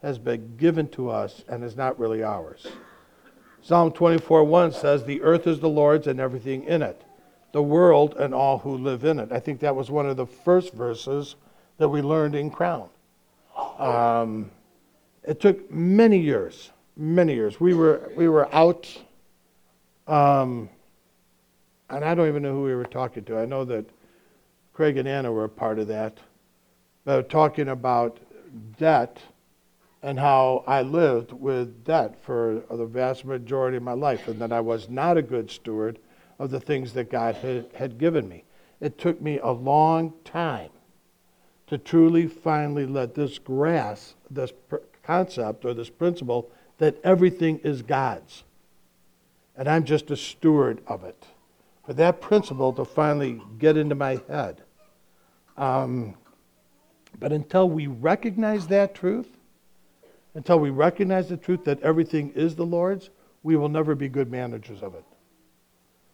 has 0.02 0.18
been 0.18 0.56
given 0.58 0.88
to 0.90 1.10
us 1.10 1.44
and 1.48 1.64
is 1.64 1.76
not 1.76 2.00
really 2.00 2.24
ours. 2.24 2.68
Psalm 3.62 3.92
24 3.92 4.44
1 4.44 4.72
says, 4.72 5.04
The 5.04 5.22
earth 5.22 5.46
is 5.46 5.60
the 5.60 5.70
Lord's 5.70 6.08
and 6.08 6.20
everything 6.20 6.64
in 6.64 6.82
it, 6.82 7.02
the 7.52 7.62
world 7.62 8.16
and 8.18 8.34
all 8.34 8.58
who 8.58 8.78
live 8.78 9.04
in 9.04 9.20
it. 9.20 9.32
I 9.32 9.40
think 9.40 9.60
that 9.60 9.76
was 9.76 9.92
one 9.92 10.08
of 10.08 10.18
the 10.18 10.26
first 10.26 10.74
verses 10.74 11.36
that 11.78 11.90
we 11.90 12.02
learned 12.02 12.36
in 12.36 12.50
Crown. 12.50 12.90
Um, 13.78 14.50
it 15.24 15.40
took 15.40 15.72
many 15.72 16.18
years, 16.18 16.72
many 16.98 17.36
years. 17.36 17.60
We 17.60 17.76
were, 17.76 18.12
we 18.16 18.28
were 18.28 18.54
out, 18.54 18.88
um, 20.08 20.70
and 21.90 22.04
I 22.04 22.16
don't 22.16 22.28
even 22.28 22.42
know 22.42 22.54
who 22.54 22.64
we 22.64 22.74
were 22.74 22.86
talking 22.86 23.24
to. 23.26 23.38
I 23.38 23.46
know 23.46 23.66
that 23.66 23.86
Craig 24.74 24.98
and 24.98 25.08
Anna 25.08 25.32
were 25.32 25.44
a 25.44 25.50
part 25.50 25.78
of 25.78 25.88
that. 25.90 26.18
But 27.04 27.30
talking 27.30 27.70
about 27.70 28.20
debt 28.78 29.20
and 30.04 30.20
how 30.20 30.64
I 30.66 30.82
lived 30.82 31.32
with 31.32 31.84
debt 31.84 32.16
for 32.24 32.64
the 32.70 32.86
vast 32.86 33.24
majority 33.26 33.78
of 33.78 33.84
my 33.84 33.94
life, 33.94 34.28
and 34.28 34.40
that 34.40 34.52
I 34.52 34.60
was 34.60 34.90
not 34.90 35.18
a 35.18 35.22
good 35.22 35.52
steward 35.52 36.00
of 36.40 36.50
the 36.50 36.60
things 36.60 36.94
that 36.94 37.12
God 37.12 37.36
had, 37.36 37.68
had 37.76 37.98
given 38.00 38.28
me. 38.28 38.44
It 38.80 38.98
took 38.98 39.22
me 39.22 39.38
a 39.40 39.52
long 39.52 40.14
time 40.24 40.72
to 41.68 41.78
truly 41.78 42.28
finally 42.28 42.86
let 42.86 43.14
this 43.14 43.38
grasp 43.38 44.16
this 44.30 44.52
pr- 44.68 44.78
concept 45.04 45.66
or 45.66 45.74
this 45.74 45.90
principle 45.90 46.50
that 46.80 47.00
everything 47.04 47.60
is 47.60 47.82
God's. 47.84 48.44
And 49.56 49.68
I'm 49.68 49.84
just 49.84 50.10
a 50.10 50.18
steward 50.18 50.82
of 50.88 51.04
it. 51.04 51.28
For 51.86 51.94
that 51.94 52.22
principle 52.22 52.74
to 52.74 52.86
finally 52.86 53.42
get 53.60 53.78
into 53.78 53.96
my 53.96 54.20
head. 54.28 54.64
Um, 55.58 56.16
but 57.20 57.32
until 57.32 57.70
we 57.70 57.88
recognize 57.88 58.68
that 58.68 58.96
truth, 58.96 59.28
until 60.34 60.60
we 60.60 60.70
recognize 60.70 61.30
the 61.30 61.38
truth 61.38 61.64
that 61.66 61.82
everything 61.82 62.32
is 62.32 62.56
the 62.56 62.66
Lord's, 62.66 63.10
we 63.44 63.56
will 63.56 63.70
never 63.70 63.96
be 63.96 64.08
good 64.08 64.32
managers 64.32 64.82
of 64.82 64.96
it. 64.96 65.04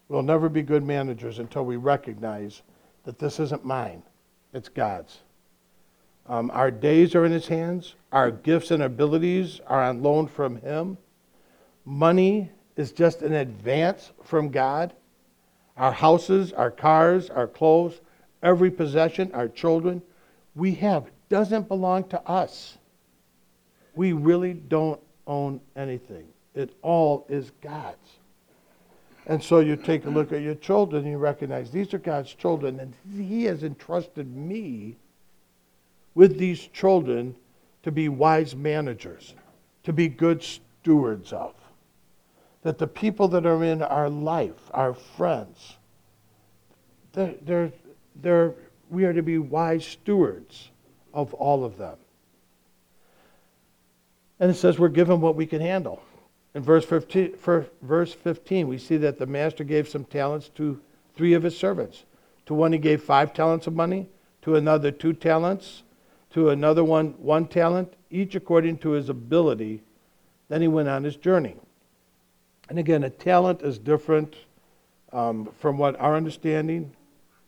We'll 0.10 0.24
never 0.24 0.50
be 0.50 0.62
good 0.62 0.84
managers 0.84 1.40
until 1.40 1.66
we 1.66 1.76
recognize 1.76 2.62
that 3.04 3.20
this 3.20 3.40
isn't 3.40 3.66
mine, 3.66 4.04
it's 4.54 4.70
God's. 4.70 5.20
Um, 6.28 6.52
our 6.54 6.72
days 6.72 7.16
are 7.16 7.26
in 7.26 7.32
His 7.32 7.48
hands, 7.48 7.96
our 8.12 8.32
gifts 8.32 8.72
and 8.72 8.84
abilities 8.84 9.62
are 9.68 9.84
on 9.84 10.02
loan 10.02 10.28
from 10.28 10.62
Him. 10.62 10.98
Money 11.86 12.52
is 12.76 12.92
just 12.92 13.22
an 13.22 13.34
advance 13.34 14.12
from 14.24 14.50
God. 14.50 14.94
Our 15.78 15.92
houses, 15.92 16.54
our 16.54 16.72
cars, 16.72 17.30
our 17.30 17.48
clothes, 17.48 18.02
every 18.42 18.72
possession, 18.72 19.32
our 19.34 19.48
children, 19.48 20.02
we 20.56 20.74
have 20.76 21.06
doesn't 21.30 21.68
belong 21.68 22.06
to 22.06 22.22
us. 22.28 22.78
We 23.98 24.14
really 24.14 24.54
don't 24.54 25.02
own 25.26 25.60
anything. 25.76 26.28
It 26.54 26.74
all 26.84 27.26
is 27.28 27.52
God's. 27.62 28.20
And 29.26 29.44
so 29.44 29.60
you 29.60 29.76
take 29.76 30.06
a 30.06 30.10
look 30.10 30.32
at 30.32 30.42
your 30.42 30.56
children 30.56 31.04
and 31.04 31.12
you 31.12 31.18
recognize 31.18 31.72
these 31.72 31.94
are 31.94 31.98
God's 31.98 32.34
children, 32.34 32.80
and 32.80 32.94
He 33.28 33.44
has 33.46 33.64
entrusted 33.64 34.34
me 34.34 34.96
with 36.16 36.38
these 36.38 36.68
children 36.68 37.36
to 37.84 37.92
be 37.92 38.08
wise 38.08 38.56
managers, 38.56 39.34
to 39.84 39.92
be 39.92 40.08
good 40.08 40.42
stewards 40.44 41.34
of. 41.34 41.56
That 42.62 42.78
the 42.78 42.88
people 42.88 43.28
that 43.30 43.46
are 43.46 43.64
in 43.64 43.82
our 43.82 44.10
life, 44.10 44.72
our 44.72 44.94
friends, 44.94 45.78
they're, 47.14 47.36
they're, 47.42 47.72
they're, 48.16 48.54
we 48.90 49.06
are 49.06 49.14
to 49.14 49.24
be 49.24 49.40
wise 49.40 49.86
stewards 49.86 50.70
of 51.14 51.34
all 51.34 51.66
of 51.66 51.78
them. 51.78 51.98
And 54.40 54.52
it 54.52 54.56
says 54.56 54.78
we're 54.78 54.90
given 54.90 55.22
what 55.22 55.36
we 55.36 55.46
can 55.46 55.62
handle. 55.62 56.02
In 56.54 56.64
verse 56.64 56.86
15, 56.86 57.38
for 57.38 57.68
verse 57.82 58.14
15, 58.14 58.68
we 58.68 58.78
see 58.78 58.98
that 58.98 59.20
the 59.20 59.26
master 59.26 59.64
gave 59.64 59.88
some 59.88 60.06
talents 60.06 60.50
to 60.56 60.80
three 61.16 61.34
of 61.34 61.44
his 61.44 61.58
servants. 61.58 62.04
To 62.48 62.54
one, 62.54 62.72
he 62.72 62.80
gave 62.80 63.04
five 63.04 63.34
talents 63.34 63.68
of 63.68 63.74
money, 63.74 64.08
to 64.44 64.56
another, 64.56 64.92
two 64.92 65.14
talents, 65.14 65.84
to 66.32 66.50
another 66.50 66.84
one, 66.84 67.10
one 67.18 67.48
talent, 67.48 67.94
each 68.10 68.36
according 68.36 68.78
to 68.80 68.92
his 68.92 69.10
ability. 69.10 69.82
Then 70.50 70.62
he 70.62 70.68
went 70.68 70.88
on 70.88 71.04
his 71.04 71.16
journey. 71.16 71.56
And 72.70 72.80
again, 72.80 73.04
a 73.04 73.10
talent 73.10 73.62
is 73.62 73.78
different 73.78 74.36
um, 75.12 75.50
from 75.60 75.78
what 75.78 76.00
our 76.00 76.16
understanding, 76.16 76.92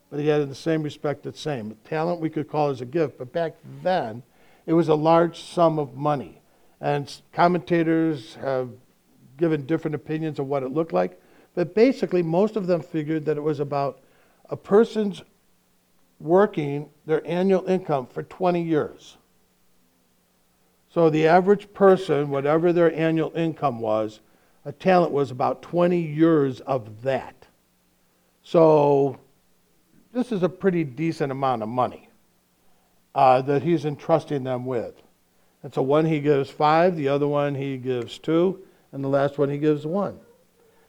but 0.10 0.22
yet 0.22 0.41
in 0.41 0.50
the 0.50 0.55
same 0.55 0.81
respect, 0.81 1.25
it's 1.25 1.39
same. 1.39 1.77
Talent 1.86 2.19
we 2.19 2.29
could 2.29 2.50
call 2.50 2.69
as 2.69 2.81
a 2.81 2.86
gift, 2.86 3.17
but 3.17 3.31
back 3.31 3.55
then, 3.84 4.24
it 4.65 4.74
was 4.74 4.88
a 4.88 4.96
large 4.96 5.41
sum 5.41 5.77
of 5.77 5.96
money. 5.96 6.38
And 6.81 7.13
commentators 7.33 8.36
have 8.36 8.69
given 9.38 9.65
different 9.65 9.95
opinions 9.95 10.39
of 10.39 10.48
what 10.48 10.63
it 10.63 10.69
looked 10.69 10.93
like, 10.93 11.19
but 11.55 11.74
basically, 11.74 12.21
most 12.21 12.55
of 12.55 12.67
them 12.67 12.81
figured 12.81 13.25
that 13.25 13.38
it 13.38 13.43
was 13.43 13.59
about 13.59 14.00
a 14.50 14.55
person's 14.55 15.24
working 16.19 16.89
their 17.05 17.25
annual 17.25 17.65
income 17.65 18.05
for 18.07 18.24
20 18.24 18.62
years. 18.62 19.17
So 20.89 21.09
the 21.09 21.27
average 21.27 21.71
person, 21.74 22.29
whatever 22.29 22.74
their 22.74 22.93
annual 22.93 23.31
income 23.36 23.79
was, 23.79 24.19
a 24.65 24.71
talent 24.71 25.12
was 25.12 25.31
about 25.31 25.62
20 25.62 26.00
years 26.00 26.59
of 26.62 27.01
that. 27.03 27.48
So 28.43 29.19
this 30.12 30.31
is 30.31 30.43
a 30.43 30.50
pretty 30.50 30.83
decent 30.83 31.31
amount 31.31 31.63
of 31.63 31.69
money 31.69 32.09
uh, 33.13 33.41
that 33.43 33.63
he's 33.63 33.86
entrusting 33.86 34.43
them 34.43 34.65
with. 34.65 34.95
And 35.63 35.74
so 35.74 35.82
one 35.82 36.06
he 36.06 36.20
gives 36.20 36.50
five, 36.50 36.96
the 36.96 37.10
other 37.10 37.28
one 37.28 37.56
he 37.56 37.78
gives 37.78 38.18
two, 38.18 38.62
and 38.92 39.04
the 39.04 39.10
last 39.10 39.38
one 39.38 39.50
he 39.50 39.58
gives 39.58 39.86
one. 39.86 40.20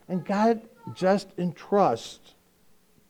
And 0.09 0.25
God 0.25 0.63
just 0.95 1.29
entrusts 1.39 2.35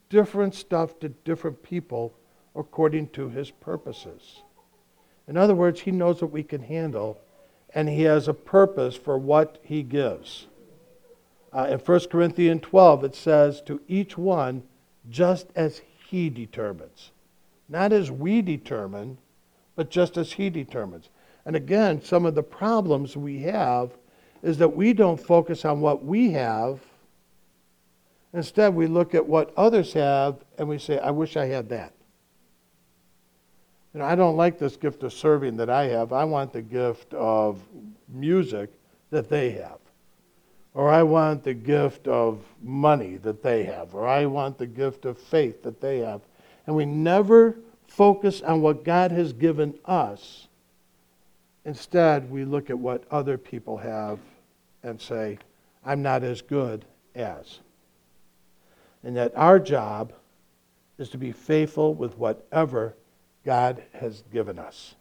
different 0.09 0.55
stuff 0.55 0.99
to 1.00 1.09
different 1.09 1.62
people 1.62 2.14
according 2.55 3.09
to 3.11 3.29
his 3.29 3.50
purposes. 3.50 4.43
In 5.29 5.37
other 5.37 5.55
words, 5.55 5.81
he 5.81 5.93
knows 5.93 6.21
what 6.21 6.33
we 6.33 6.43
can 6.43 6.62
handle, 6.62 7.21
and 7.73 7.88
he 7.88 8.02
has 8.02 8.26
a 8.26 8.35
purpose 8.35 8.97
for 8.97 9.17
what 9.17 9.59
he 9.62 9.83
gives. 9.83 10.47
Uh, 11.52 11.69
in 11.71 11.79
1 11.79 12.00
Corinthians 12.11 12.62
12, 12.62 13.05
it 13.05 13.14
says, 13.14 13.61
To 13.62 13.81
each 13.87 14.19
one 14.19 14.64
just 15.09 15.49
as 15.55 15.83
he 16.09 16.29
determines. 16.31 17.12
Not 17.69 17.93
as 17.93 18.11
we 18.11 18.43
determine, 18.43 19.19
but 19.76 19.90
just 19.90 20.17
as 20.17 20.33
he 20.33 20.50
determines. 20.50 21.09
And 21.50 21.57
again, 21.57 22.00
some 22.00 22.26
of 22.26 22.37
the 22.37 22.45
problems 22.45 23.16
we 23.16 23.40
have 23.40 23.90
is 24.40 24.59
that 24.59 24.69
we 24.69 24.92
don't 24.92 25.16
focus 25.16 25.64
on 25.64 25.80
what 25.80 26.04
we 26.04 26.30
have. 26.30 26.78
Instead, 28.33 28.73
we 28.73 28.87
look 28.87 29.16
at 29.16 29.26
what 29.26 29.52
others 29.57 29.92
have 29.95 30.45
and 30.59 30.69
we 30.69 30.78
say, 30.78 31.00
I 31.00 31.11
wish 31.11 31.37
I 31.37 31.47
had 31.47 31.69
that. 31.71 31.92
You 33.92 33.99
know, 33.99 34.07
I 34.07 34.14
don't 34.14 34.37
like 34.37 34.61
this 34.61 34.76
gift 34.76 35.02
of 35.02 35.12
serving 35.12 35.57
that 35.57 35.69
I 35.69 35.88
have. 35.88 36.12
I 36.12 36.23
want 36.25 36.52
the 36.52 36.62
gift 36.62 37.12
of 37.14 37.61
music 38.09 38.71
that 39.11 39.28
they 39.28 39.50
have. 39.50 39.80
Or 40.73 40.88
I 40.88 41.02
want 41.02 41.42
the 41.42 41.54
gift 41.54 42.07
of 42.07 42.45
money 42.62 43.16
that 43.25 43.42
they 43.42 43.64
have. 43.64 43.92
Or 43.92 44.07
I 44.07 44.25
want 44.26 44.57
the 44.57 44.69
gift 44.69 45.04
of 45.04 45.19
faith 45.19 45.64
that 45.64 45.80
they 45.80 45.99
have. 45.99 46.21
And 46.69 46.76
we 46.76 46.85
never 46.87 47.57
focus 47.88 48.40
on 48.40 48.61
what 48.61 48.85
God 48.85 49.11
has 49.11 49.33
given 49.33 49.76
us. 49.85 50.47
Instead, 51.64 52.31
we 52.31 52.45
look 52.45 52.71
at 52.71 52.79
what 52.79 53.05
other 53.11 53.37
people 53.37 53.76
have 53.76 54.19
and 54.83 55.00
say, 55.00 55.38
I'm 55.85 56.02
not 56.02 56.23
as 56.23 56.43
good 56.43 56.85
as. 57.14 57.61
And 59.02 59.17
that 59.17 59.33
our 59.37 59.59
job 59.59 60.12
is 60.99 61.09
to 61.11 61.19
be 61.19 61.33
faithful 61.33 61.95
with 61.95 62.17
whatever 62.19 62.95
God 63.45 63.82
has 63.95 64.23
given 64.32 64.58
us. 64.58 64.95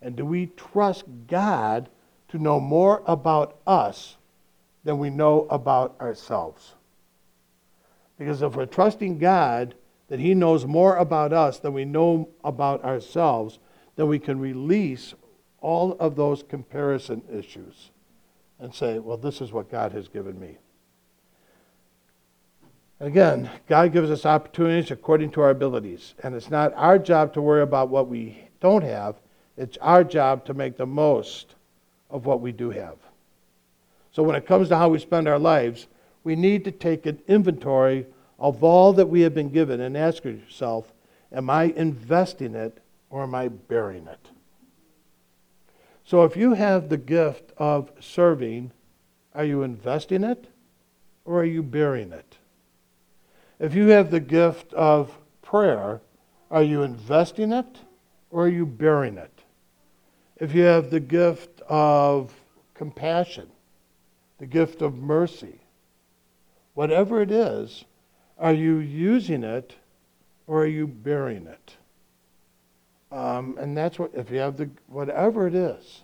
And 0.00 0.14
do 0.14 0.24
we 0.24 0.46
trust 0.56 1.04
God 1.26 1.88
to 2.28 2.38
know 2.38 2.60
more 2.60 3.02
about 3.06 3.56
us 3.66 4.16
than 4.84 4.98
we 4.98 5.10
know 5.10 5.46
about 5.50 5.96
ourselves? 6.00 6.74
Because 8.18 8.42
if 8.42 8.54
we're 8.54 8.66
trusting 8.66 9.18
God 9.18 9.74
that 10.08 10.20
He 10.20 10.34
knows 10.34 10.66
more 10.66 10.96
about 10.96 11.32
us 11.32 11.58
than 11.58 11.72
we 11.72 11.84
know 11.84 12.28
about 12.44 12.84
ourselves, 12.84 13.58
then 13.96 14.08
we 14.08 14.18
can 14.18 14.38
release 14.38 15.14
all 15.60 15.96
of 15.98 16.16
those 16.16 16.42
comparison 16.42 17.22
issues 17.32 17.90
and 18.60 18.74
say, 18.74 18.98
well, 18.98 19.16
this 19.16 19.40
is 19.40 19.52
what 19.52 19.70
God 19.70 19.92
has 19.92 20.08
given 20.08 20.38
me. 20.38 20.58
Again, 23.00 23.48
God 23.68 23.92
gives 23.92 24.10
us 24.10 24.26
opportunities 24.26 24.90
according 24.90 25.30
to 25.32 25.40
our 25.40 25.50
abilities. 25.50 26.14
And 26.22 26.34
it's 26.34 26.50
not 26.50 26.74
our 26.74 26.98
job 26.98 27.32
to 27.34 27.42
worry 27.42 27.62
about 27.62 27.88
what 27.88 28.08
we 28.08 28.48
don't 28.60 28.82
have, 28.82 29.16
it's 29.56 29.76
our 29.78 30.02
job 30.02 30.44
to 30.46 30.54
make 30.54 30.76
the 30.76 30.86
most 30.86 31.54
of 32.10 32.26
what 32.26 32.40
we 32.40 32.52
do 32.52 32.70
have. 32.70 32.96
So 34.10 34.22
when 34.22 34.36
it 34.36 34.46
comes 34.46 34.68
to 34.68 34.76
how 34.76 34.88
we 34.88 34.98
spend 34.98 35.28
our 35.28 35.38
lives, 35.38 35.86
we 36.24 36.34
need 36.34 36.64
to 36.64 36.72
take 36.72 37.06
an 37.06 37.20
inventory 37.28 38.06
of 38.38 38.64
all 38.64 38.92
that 38.94 39.08
we 39.08 39.20
have 39.20 39.34
been 39.34 39.50
given 39.50 39.80
and 39.80 39.96
ask 39.96 40.24
yourself, 40.24 40.92
am 41.32 41.50
I 41.50 41.64
investing 41.76 42.54
it 42.54 42.78
or 43.10 43.22
am 43.22 43.34
I 43.34 43.48
burying 43.48 44.06
it? 44.06 44.30
So 46.08 46.24
if 46.24 46.38
you 46.38 46.54
have 46.54 46.88
the 46.88 46.96
gift 46.96 47.52
of 47.58 47.92
serving, 48.00 48.72
are 49.34 49.44
you 49.44 49.62
investing 49.62 50.24
it 50.24 50.46
or 51.26 51.42
are 51.42 51.44
you 51.44 51.62
bearing 51.62 52.12
it? 52.12 52.38
If 53.58 53.74
you 53.74 53.88
have 53.88 54.10
the 54.10 54.18
gift 54.18 54.72
of 54.72 55.18
prayer, 55.42 56.00
are 56.50 56.62
you 56.62 56.80
investing 56.80 57.52
it 57.52 57.80
or 58.30 58.44
are 58.44 58.48
you 58.48 58.64
bearing 58.64 59.18
it? 59.18 59.42
If 60.38 60.54
you 60.54 60.62
have 60.62 60.88
the 60.88 61.00
gift 61.00 61.60
of 61.68 62.32
compassion, 62.72 63.50
the 64.38 64.46
gift 64.46 64.80
of 64.80 64.94
mercy, 64.94 65.60
whatever 66.72 67.20
it 67.20 67.30
is, 67.30 67.84
are 68.38 68.54
you 68.54 68.78
using 68.78 69.44
it 69.44 69.74
or 70.46 70.62
are 70.62 70.66
you 70.66 70.86
bearing 70.86 71.46
it? 71.46 71.76
Um, 73.10 73.56
and 73.58 73.76
that's 73.76 73.98
what, 73.98 74.10
if 74.14 74.30
you 74.30 74.38
have 74.38 74.56
the, 74.56 74.70
whatever 74.86 75.46
it 75.46 75.54
is, 75.54 76.02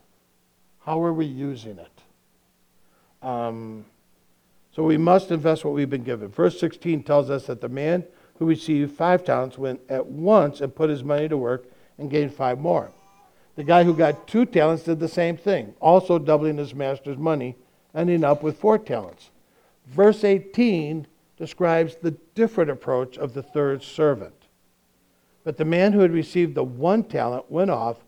how 0.85 1.03
are 1.03 1.13
we 1.13 1.27
using 1.27 1.79
it? 1.79 3.27
Um, 3.27 3.85
so 4.75 4.83
we 4.83 4.97
must 4.97 5.31
invest 5.31 5.65
what 5.65 5.75
we've 5.75 5.89
been 5.89 6.05
given. 6.05 6.29
Verse 6.29 6.59
16 6.59 7.03
tells 7.03 7.31
us 7.31 7.47
that 7.47 7.61
the 7.61 7.69
man 7.69 8.05
who 8.39 8.47
received 8.47 8.93
five 8.93 9.25
talents 9.25 9.57
went 9.57 9.81
at 9.89 10.07
once 10.07 10.61
and 10.61 10.75
put 10.75 10.91
his 10.91 11.05
money 11.05 11.29
to 11.29 11.37
work 11.37 11.67
and 11.99 12.11
gained 12.11 12.35
five 12.35 12.59
more. 12.59 12.91
The 13.57 13.65
guy 13.65 13.85
who 13.85 13.95
got 13.95 14.27
two 14.27 14.47
talents 14.47 14.83
did 14.83 14.99
the 14.99 15.09
same 15.09 15.37
thing, 15.37 15.75
also 15.81 16.19
doubling 16.19 16.57
his 16.57 16.75
master's 16.75 17.19
money, 17.19 17.57
ending 17.95 18.25
up 18.25 18.43
with 18.43 18.59
four 18.59 18.79
talents. 18.79 19.31
Verse 19.87 20.25
18 20.25 21.07
describes 21.37 21.97
the 21.97 22.13
different 22.35 22.71
approach 22.71 23.17
of 23.17 23.35
the 23.35 23.43
third 23.43 23.83
servant. 23.83 24.44
But 25.45 25.59
the 25.59 25.65
man 25.65 25.93
who 25.93 26.01
had 26.01 26.11
received 26.11 26.55
the 26.55 26.65
one 26.65 27.05
talent 27.05 27.51
went 27.51 27.71
off, 27.71 27.99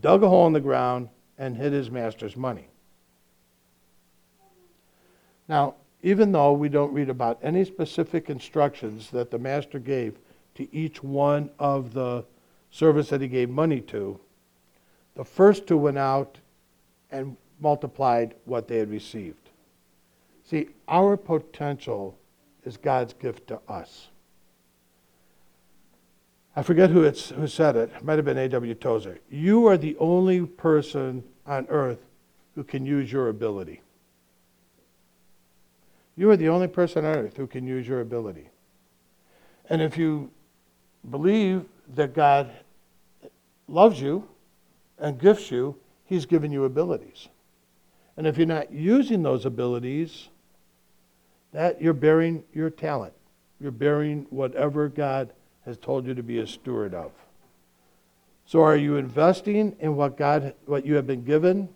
dug 0.00 0.22
a 0.22 0.28
hole 0.28 0.46
in 0.46 0.52
the 0.52 0.60
ground, 0.60 1.08
and 1.38 1.56
hid 1.56 1.72
his 1.72 1.90
master's 1.90 2.36
money. 2.36 2.68
Now, 5.48 5.74
even 6.02 6.32
though 6.32 6.52
we 6.52 6.68
don't 6.68 6.92
read 6.92 7.08
about 7.08 7.38
any 7.42 7.64
specific 7.64 8.28
instructions 8.28 9.10
that 9.10 9.30
the 9.30 9.38
master 9.38 9.78
gave 9.78 10.18
to 10.54 10.72
each 10.74 11.02
one 11.02 11.50
of 11.58 11.92
the 11.94 12.24
servants 12.70 13.10
that 13.10 13.20
he 13.20 13.28
gave 13.28 13.48
money 13.48 13.80
to, 13.80 14.20
the 15.14 15.24
first 15.24 15.66
two 15.66 15.78
went 15.78 15.98
out 15.98 16.38
and 17.10 17.36
multiplied 17.60 18.34
what 18.44 18.68
they 18.68 18.78
had 18.78 18.90
received. 18.90 19.50
See, 20.44 20.68
our 20.88 21.16
potential 21.16 22.18
is 22.64 22.76
God's 22.76 23.14
gift 23.14 23.46
to 23.48 23.60
us. 23.68 24.08
I 26.58 26.62
forget 26.62 26.88
who, 26.88 27.02
it's, 27.02 27.28
who 27.28 27.46
said 27.46 27.76
it. 27.76 27.90
It 27.94 28.02
might 28.02 28.16
have 28.16 28.24
been 28.24 28.38
A.W. 28.38 28.74
Tozer. 28.76 29.18
You 29.30 29.66
are 29.66 29.76
the 29.76 29.94
only 29.98 30.46
person 30.46 31.22
on 31.46 31.66
earth 31.68 31.98
who 32.54 32.64
can 32.64 32.86
use 32.86 33.12
your 33.12 33.28
ability. 33.28 33.82
You 36.16 36.30
are 36.30 36.36
the 36.36 36.48
only 36.48 36.68
person 36.68 37.04
on 37.04 37.14
earth 37.14 37.36
who 37.36 37.46
can 37.46 37.66
use 37.66 37.86
your 37.86 38.00
ability. 38.00 38.48
And 39.68 39.82
if 39.82 39.98
you 39.98 40.30
believe 41.10 41.66
that 41.94 42.14
God 42.14 42.50
loves 43.68 44.00
you 44.00 44.26
and 44.98 45.20
gifts 45.20 45.50
you, 45.50 45.76
He's 46.06 46.24
given 46.24 46.50
you 46.52 46.64
abilities. 46.64 47.28
And 48.16 48.26
if 48.26 48.38
you're 48.38 48.46
not 48.46 48.72
using 48.72 49.22
those 49.22 49.44
abilities, 49.44 50.28
that 51.52 51.82
you're 51.82 51.92
bearing 51.92 52.44
your 52.54 52.70
talent. 52.70 53.12
You're 53.60 53.72
bearing 53.72 54.26
whatever 54.30 54.88
God 54.88 55.32
has 55.66 55.76
told 55.76 56.06
you 56.06 56.14
to 56.14 56.22
be 56.22 56.38
a 56.38 56.46
steward 56.46 56.94
of. 56.94 57.12
So 58.46 58.62
are 58.62 58.76
you 58.76 58.96
investing 58.96 59.76
in 59.80 59.96
what 59.96 60.16
God 60.16 60.54
what 60.64 60.86
you 60.86 60.94
have 60.94 61.06
been 61.06 61.24
given 61.24 61.68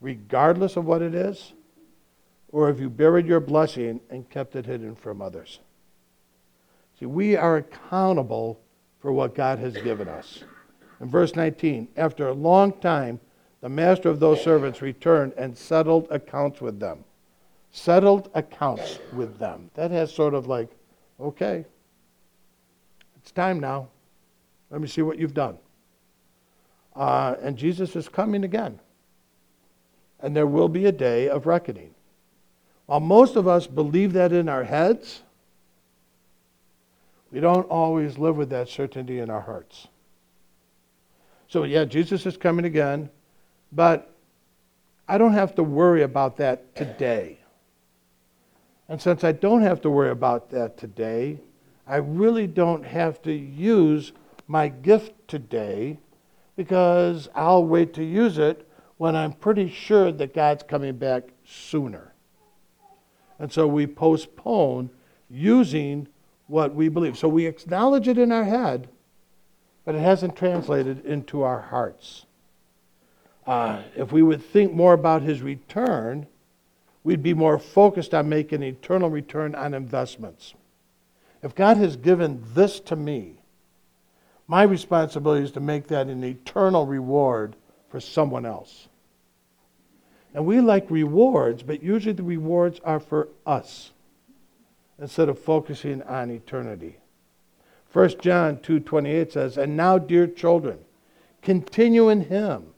regardless 0.00 0.76
of 0.76 0.84
what 0.84 1.02
it 1.02 1.14
is? 1.14 1.54
or 2.52 2.66
have 2.66 2.80
you 2.80 2.90
buried 2.90 3.26
your 3.26 3.40
blessing 3.40 4.00
and 4.10 4.28
kept 4.28 4.56
it 4.56 4.66
hidden 4.66 4.94
from 4.94 5.22
others? 5.22 5.60
See, 6.98 7.06
we 7.06 7.36
are 7.36 7.58
accountable 7.58 8.60
for 9.00 9.12
what 9.12 9.34
God 9.34 9.58
has 9.58 9.74
given 9.74 10.08
us. 10.08 10.44
In 11.00 11.08
verse 11.08 11.34
19, 11.34 11.88
after 11.96 12.28
a 12.28 12.34
long 12.34 12.72
time, 12.80 13.20
the 13.60 13.68
master 13.68 14.08
of 14.08 14.20
those 14.20 14.42
servants 14.42 14.82
returned 14.82 15.32
and 15.36 15.56
settled 15.56 16.08
accounts 16.10 16.60
with 16.60 16.80
them. 16.80 17.04
Settled 17.70 18.30
accounts 18.34 18.98
with 19.12 19.38
them. 19.38 19.70
That 19.74 19.90
has 19.90 20.12
sort 20.12 20.34
of 20.34 20.46
like, 20.46 20.70
okay, 21.20 21.64
it's 23.20 23.32
time 23.32 23.60
now. 23.60 23.88
Let 24.70 24.80
me 24.80 24.88
see 24.88 25.02
what 25.02 25.18
you've 25.18 25.34
done. 25.34 25.58
Uh, 26.96 27.34
and 27.42 27.56
Jesus 27.56 27.94
is 27.96 28.08
coming 28.08 28.44
again. 28.44 28.80
And 30.20 30.34
there 30.34 30.46
will 30.46 30.68
be 30.68 30.86
a 30.86 30.92
day 30.92 31.28
of 31.28 31.46
reckoning. 31.46 31.94
While 32.86 33.00
most 33.00 33.36
of 33.36 33.46
us 33.46 33.66
believe 33.66 34.12
that 34.14 34.32
in 34.32 34.48
our 34.48 34.64
heads, 34.64 35.22
we 37.30 37.40
don't 37.40 37.68
always 37.68 38.18
live 38.18 38.36
with 38.36 38.50
that 38.50 38.68
certainty 38.68 39.20
in 39.20 39.30
our 39.30 39.40
hearts. 39.40 39.86
So, 41.48 41.64
yeah, 41.64 41.84
Jesus 41.84 42.26
is 42.26 42.36
coming 42.36 42.64
again, 42.64 43.10
but 43.72 44.12
I 45.08 45.18
don't 45.18 45.32
have 45.32 45.54
to 45.56 45.62
worry 45.62 46.02
about 46.02 46.36
that 46.38 46.74
today. 46.74 47.38
And 48.88 49.00
since 49.00 49.24
I 49.24 49.32
don't 49.32 49.62
have 49.62 49.80
to 49.82 49.90
worry 49.90 50.10
about 50.10 50.50
that 50.50 50.76
today, 50.76 51.38
I 51.90 51.96
really 51.96 52.46
don't 52.46 52.86
have 52.86 53.20
to 53.22 53.32
use 53.32 54.12
my 54.46 54.68
gift 54.68 55.12
today 55.26 55.98
because 56.54 57.28
I'll 57.34 57.64
wait 57.64 57.94
to 57.94 58.04
use 58.04 58.38
it 58.38 58.64
when 58.98 59.16
I'm 59.16 59.32
pretty 59.32 59.68
sure 59.68 60.12
that 60.12 60.32
God's 60.32 60.62
coming 60.62 60.98
back 60.98 61.24
sooner. 61.44 62.14
And 63.40 63.52
so 63.52 63.66
we 63.66 63.88
postpone 63.88 64.90
using 65.28 66.06
what 66.46 66.76
we 66.76 66.88
believe. 66.88 67.18
So 67.18 67.28
we 67.28 67.46
acknowledge 67.46 68.06
it 68.06 68.18
in 68.18 68.30
our 68.30 68.44
head, 68.44 68.88
but 69.84 69.96
it 69.96 70.00
hasn't 70.00 70.36
translated 70.36 71.04
into 71.04 71.42
our 71.42 71.60
hearts. 71.60 72.24
Uh, 73.44 73.82
if 73.96 74.12
we 74.12 74.22
would 74.22 74.44
think 74.44 74.72
more 74.72 74.92
about 74.92 75.22
his 75.22 75.42
return, 75.42 76.28
we'd 77.02 77.22
be 77.22 77.34
more 77.34 77.58
focused 77.58 78.14
on 78.14 78.28
making 78.28 78.62
eternal 78.62 79.10
return 79.10 79.56
on 79.56 79.74
investments. 79.74 80.54
If 81.42 81.54
God 81.54 81.76
has 81.78 81.96
given 81.96 82.42
this 82.54 82.80
to 82.80 82.96
me, 82.96 83.40
my 84.46 84.62
responsibility 84.62 85.44
is 85.44 85.52
to 85.52 85.60
make 85.60 85.86
that 85.86 86.08
an 86.08 86.24
eternal 86.24 86.86
reward 86.86 87.56
for 87.88 88.00
someone 88.00 88.44
else. 88.44 88.88
And 90.34 90.46
we 90.46 90.60
like 90.60 90.90
rewards, 90.90 91.62
but 91.62 91.82
usually 91.82 92.12
the 92.12 92.22
rewards 92.22 92.80
are 92.84 93.00
for 93.00 93.28
us 93.46 93.92
instead 94.98 95.28
of 95.28 95.38
focusing 95.38 96.02
on 96.02 96.30
eternity. 96.30 96.98
1 97.92 98.20
John 98.20 98.58
2:28 98.58 99.32
says, 99.32 99.56
"And 99.56 99.76
now, 99.76 99.98
dear 99.98 100.26
children, 100.26 100.78
continue 101.42 102.08
in 102.08 102.22
him, 102.22 102.74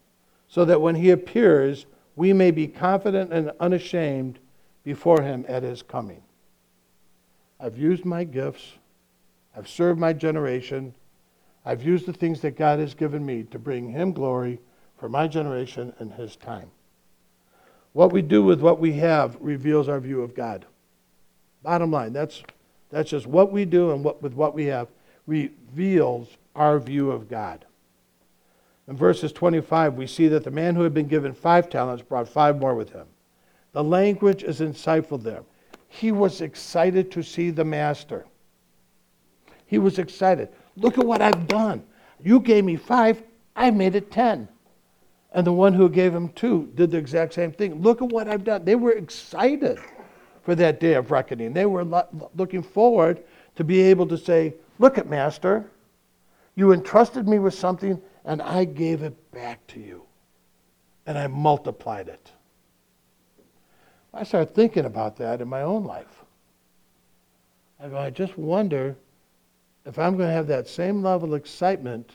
so 0.48 0.64
that 0.64 0.81
when 0.81 0.94
he 0.94 1.11
appears, 1.11 1.87
we 2.16 2.33
may 2.33 2.51
be 2.51 2.68
confident 2.68 3.33
and 3.33 3.53
unashamed 3.61 4.38
before 4.85 5.22
him 5.22 5.44
at 5.48 5.62
his 5.62 5.83
coming." 5.83 6.22
I've 7.62 7.79
used 7.79 8.05
my 8.05 8.25
gifts, 8.25 8.72
I've 9.57 9.68
served 9.68 10.01
my 10.01 10.12
generation, 10.12 10.94
I've 11.64 11.85
used 11.85 12.07
the 12.07 12.12
things 12.12 12.40
that 12.40 12.57
God 12.57 12.81
has 12.81 12.92
given 12.92 13.25
me 13.25 13.44
to 13.44 13.59
bring 13.59 13.92
him 13.92 14.12
glory 14.12 14.59
for 14.98 15.09
my 15.09 15.29
generation 15.29 15.92
and 16.01 16.12
his 16.12 16.35
time. 16.35 16.72
What 17.92 18.12
we 18.12 18.20
do 18.20 18.42
with 18.42 18.61
what 18.61 18.81
we 18.81 18.94
have 18.94 19.37
reveals 19.38 19.88
our 19.88 20.01
view 20.01 20.22
of 20.22 20.35
God. 20.35 20.66
Bottom 21.62 21.92
line, 21.92 22.12
that's, 22.12 22.42
that's 22.90 23.11
just 23.11 23.29
what 23.29 23.53
we 23.53 23.64
do 23.64 23.92
and 23.92 24.03
what, 24.03 24.20
with 24.20 24.35
what 24.35 24.55
we 24.55 24.66
have 24.66 24.88
reveals 25.29 26.29
our 26.57 26.81
view 26.81 27.12
of 27.12 27.29
God. 27.29 27.64
In 28.88 28.96
verses 28.96 29.31
25, 29.31 29.94
we 29.94 30.09
see 30.09 30.27
that 30.27 30.42
the 30.42 30.51
man 30.51 30.75
who 30.75 30.83
had 30.83 30.92
been 30.92 31.07
given 31.07 31.33
five 31.33 31.70
talents 31.70 32.03
brought 32.03 32.29
five 32.29 32.59
more 32.59 32.75
with 32.75 32.90
him. 32.90 33.07
The 33.70 33.85
language 33.85 34.42
is 34.42 34.59
insightful 34.59 35.22
there. 35.22 35.44
He 35.92 36.11
was 36.11 36.40
excited 36.40 37.11
to 37.12 37.22
see 37.22 37.50
the 37.50 37.66
master. 37.66 38.24
He 39.66 39.76
was 39.78 39.98
excited. 39.98 40.48
Look 40.74 40.96
at 40.96 41.05
what 41.05 41.20
I've 41.20 41.46
done. 41.46 41.85
You 42.24 42.40
gave 42.40 42.64
me 42.64 42.76
five, 42.76 43.22
I 43.55 43.70
made 43.70 43.94
it 43.94 44.11
ten. 44.11 44.48
And 45.33 45.46
the 45.46 45.52
one 45.52 45.74
who 45.74 45.90
gave 45.90 46.14
him 46.14 46.31
two 46.31 46.72
did 46.76 46.92
the 46.92 46.96
exact 46.96 47.35
same 47.35 47.52
thing. 47.52 47.83
Look 47.83 48.00
at 48.00 48.09
what 48.09 48.26
I've 48.26 48.42
done. 48.42 48.64
They 48.64 48.74
were 48.74 48.92
excited 48.92 49.78
for 50.42 50.55
that 50.55 50.81
day 50.81 50.94
of 50.94 51.11
reckoning. 51.11 51.52
They 51.52 51.66
were 51.66 51.85
lo- 51.85 52.31
looking 52.37 52.62
forward 52.62 53.22
to 53.57 53.62
be 53.62 53.83
able 53.83 54.07
to 54.07 54.16
say, 54.16 54.55
Look 54.78 54.96
at 54.96 55.11
Master, 55.11 55.70
you 56.55 56.72
entrusted 56.72 57.28
me 57.28 57.38
with 57.38 57.52
something 57.52 58.00
and 58.24 58.40
I 58.40 58.64
gave 58.64 59.02
it 59.02 59.31
back 59.31 59.66
to 59.68 59.81
you. 59.81 60.05
And 61.05 61.18
I 61.18 61.26
multiplied 61.26 62.09
it. 62.09 62.33
I 64.14 64.25
start 64.25 64.55
thinking 64.55 64.85
about 64.85 65.16
that 65.16 65.40
in 65.40 65.48
my 65.48 65.62
own 65.62 65.85
life. 65.85 66.22
I 67.81 67.88
go, 67.88 67.98
I 67.98 68.11
just 68.11 68.37
wonder 68.37 68.96
if 69.85 69.98
I'm 69.98 70.16
going 70.16 70.29
to 70.29 70.35
have 70.35 70.46
that 70.48 70.68
same 70.68 71.03
level 71.03 71.35
of 71.35 71.40
excitement 71.40 72.11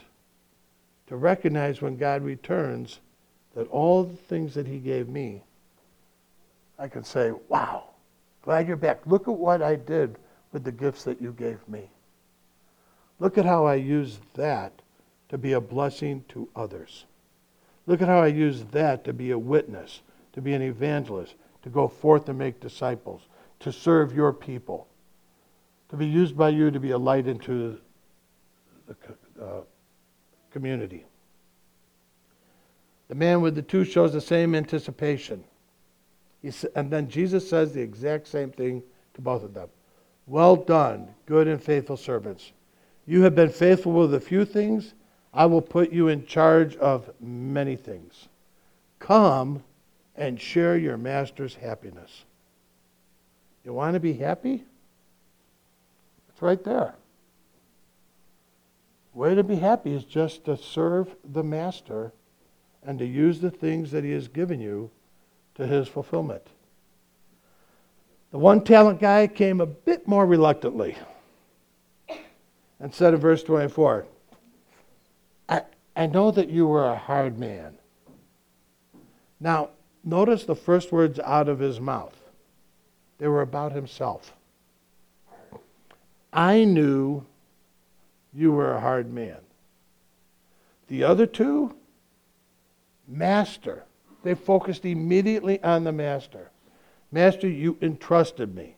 to 1.08 1.16
recognize 1.16 1.82
when 1.82 1.96
God 1.96 2.22
returns 2.22 3.00
that 3.54 3.68
all 3.68 4.04
the 4.04 4.16
things 4.16 4.54
that 4.54 4.66
He 4.66 4.78
gave 4.78 5.08
me, 5.08 5.42
I 6.78 6.88
can 6.88 7.02
say, 7.02 7.32
wow, 7.48 7.84
glad 8.42 8.68
you're 8.68 8.76
back. 8.76 9.00
Look 9.06 9.26
at 9.26 9.34
what 9.34 9.62
I 9.62 9.74
did 9.74 10.16
with 10.52 10.64
the 10.64 10.72
gifts 10.72 11.04
that 11.04 11.20
you 11.20 11.32
gave 11.32 11.66
me. 11.68 11.90
Look 13.18 13.36
at 13.36 13.44
how 13.44 13.66
I 13.66 13.74
used 13.74 14.20
that 14.34 14.72
to 15.28 15.36
be 15.36 15.52
a 15.52 15.60
blessing 15.60 16.24
to 16.28 16.48
others. 16.54 17.04
Look 17.86 18.00
at 18.00 18.08
how 18.08 18.20
I 18.20 18.28
used 18.28 18.70
that 18.70 19.04
to 19.04 19.12
be 19.12 19.32
a 19.32 19.38
witness, 19.38 20.00
to 20.34 20.40
be 20.40 20.54
an 20.54 20.62
evangelist, 20.62 21.34
to 21.62 21.68
go 21.68 21.88
forth 21.88 22.28
and 22.28 22.38
make 22.38 22.60
disciples, 22.60 23.22
to 23.60 23.72
serve 23.72 24.14
your 24.14 24.32
people, 24.32 24.86
to 25.88 25.96
be 25.96 26.06
used 26.06 26.36
by 26.36 26.48
you 26.48 26.70
to 26.70 26.80
be 26.80 26.90
a 26.90 26.98
light 26.98 27.26
into 27.26 27.78
the 28.86 28.96
uh, 29.42 29.60
community. 30.50 31.04
The 33.08 33.14
man 33.14 33.40
with 33.40 33.54
the 33.54 33.62
two 33.62 33.84
shows 33.84 34.12
the 34.12 34.20
same 34.20 34.54
anticipation. 34.54 35.42
and 36.74 36.90
then 36.90 37.08
Jesus 37.08 37.48
says 37.48 37.72
the 37.72 37.80
exact 37.80 38.28
same 38.28 38.50
thing 38.50 38.82
to 39.14 39.20
both 39.20 39.42
of 39.42 39.54
them. 39.54 39.68
Well 40.26 40.56
done, 40.56 41.08
good 41.26 41.48
and 41.48 41.62
faithful 41.62 41.96
servants. 41.96 42.52
You 43.06 43.22
have 43.22 43.34
been 43.34 43.48
faithful 43.48 43.92
with 43.92 44.12
a 44.12 44.20
few 44.20 44.44
things. 44.44 44.92
I 45.32 45.46
will 45.46 45.62
put 45.62 45.90
you 45.90 46.08
in 46.08 46.26
charge 46.26 46.76
of 46.76 47.10
many 47.20 47.76
things. 47.76 48.28
Come 48.98 49.62
and 50.18 50.38
share 50.38 50.76
your 50.76 50.96
master's 50.96 51.54
happiness. 51.54 52.24
You 53.64 53.72
want 53.72 53.94
to 53.94 54.00
be 54.00 54.14
happy? 54.14 54.64
It's 56.28 56.42
right 56.42 56.62
there. 56.64 56.94
Way 59.14 59.36
to 59.36 59.44
be 59.44 59.56
happy 59.56 59.94
is 59.94 60.04
just 60.04 60.44
to 60.44 60.56
serve 60.56 61.14
the 61.24 61.44
master 61.44 62.12
and 62.82 62.98
to 62.98 63.06
use 63.06 63.40
the 63.40 63.50
things 63.50 63.92
that 63.92 64.04
he 64.04 64.10
has 64.10 64.26
given 64.28 64.60
you 64.60 64.90
to 65.54 65.66
his 65.66 65.86
fulfillment. 65.86 66.42
The 68.32 68.38
one 68.38 68.62
talent 68.62 69.00
guy 69.00 69.26
came 69.28 69.60
a 69.60 69.66
bit 69.66 70.06
more 70.06 70.26
reluctantly 70.26 70.96
and 72.80 72.92
said 72.92 73.14
in 73.14 73.20
verse 73.20 73.42
24, 73.42 74.04
I, 75.48 75.62
I 75.96 76.06
know 76.06 76.30
that 76.32 76.48
you 76.48 76.66
were 76.66 76.86
a 76.86 76.96
hard 76.96 77.38
man. 77.38 77.78
Now, 79.40 79.70
notice 80.08 80.44
the 80.44 80.56
first 80.56 80.90
words 80.90 81.18
out 81.20 81.48
of 81.48 81.58
his 81.58 81.80
mouth. 81.80 82.16
They 83.18 83.28
were 83.28 83.42
about 83.42 83.72
himself. 83.72 84.34
I 86.32 86.64
knew 86.64 87.24
you 88.32 88.52
were 88.52 88.72
a 88.72 88.80
hard 88.80 89.12
man. 89.12 89.38
The 90.88 91.04
other 91.04 91.26
two, 91.26 91.74
master. 93.06 93.84
They 94.22 94.34
focused 94.34 94.84
immediately 94.84 95.62
on 95.62 95.84
the 95.84 95.92
master. 95.92 96.50
Master, 97.10 97.48
you 97.48 97.76
entrusted 97.80 98.54
me. 98.54 98.76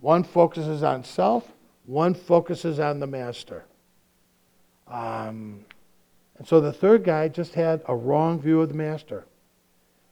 One 0.00 0.22
focuses 0.22 0.82
on 0.82 1.04
self, 1.04 1.52
one 1.86 2.14
focuses 2.14 2.78
on 2.78 3.00
the 3.00 3.06
master. 3.06 3.64
Um, 4.88 5.64
and 6.38 6.46
so 6.46 6.60
the 6.60 6.72
third 6.72 7.04
guy 7.04 7.28
just 7.28 7.54
had 7.54 7.82
a 7.86 7.94
wrong 7.94 8.40
view 8.40 8.60
of 8.60 8.68
the 8.68 8.74
master. 8.74 9.26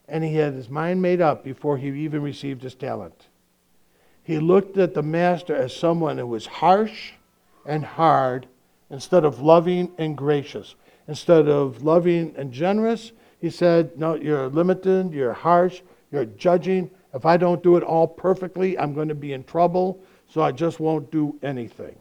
And 0.09 0.25
he 0.25 0.37
had 0.37 0.55
his 0.55 0.71
mind 0.71 1.03
made 1.03 1.21
up 1.21 1.45
before 1.45 1.77
he 1.77 1.89
even 1.89 2.23
received 2.23 2.63
his 2.63 2.75
talent. 2.75 3.27
He 4.23 4.39
looked 4.39 4.77
at 4.79 4.95
the 4.95 5.03
master 5.03 5.55
as 5.55 5.75
someone 5.75 6.19
who 6.19 6.27
was 6.27 6.47
harsh 6.47 7.13
and 7.67 7.85
hard 7.85 8.47
instead 8.91 9.25
of 9.25 9.41
loving 9.41 9.93
and 9.99 10.17
gracious. 10.17 10.75
Instead 11.07 11.49
of 11.49 11.83
loving 11.83 12.35
and 12.37 12.53
generous, 12.53 13.13
he 13.41 13.51
said, 13.51 13.99
No, 13.99 14.15
you're 14.15 14.49
limited, 14.49 15.13
you're 15.13 15.33
harsh, 15.33 15.83
you're 16.11 16.25
judging, 16.25 16.91
If 17.15 17.25
I 17.25 17.37
don't 17.37 17.63
do 17.63 17.77
it 17.77 17.83
all 17.83 18.07
perfectly, 18.07 18.79
I'm 18.79 18.95
going 18.95 19.09
to 19.09 19.15
be 19.15 19.33
in 19.33 19.45
trouble, 19.45 20.01
so 20.29 20.43
I 20.43 20.53
just 20.53 20.81
won't 20.81 21.11
do 21.11 21.39
anything. 21.43 21.97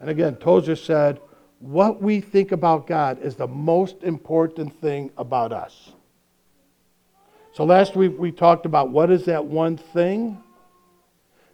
And 0.00 0.10
again, 0.10 0.36
Tozer 0.36 0.76
said, 0.76 1.20
what 1.62 2.02
we 2.02 2.20
think 2.20 2.50
about 2.50 2.88
God 2.88 3.20
is 3.22 3.36
the 3.36 3.46
most 3.46 4.02
important 4.02 4.80
thing 4.80 5.12
about 5.16 5.52
us. 5.52 5.92
So 7.52 7.64
last 7.64 7.96
week 7.96 8.18
we 8.18 8.32
talked 8.32 8.64
about 8.64 8.88
what 8.88 9.10
is 9.10 9.26
that 9.26 9.44
one 9.44 9.76
thing? 9.76 10.42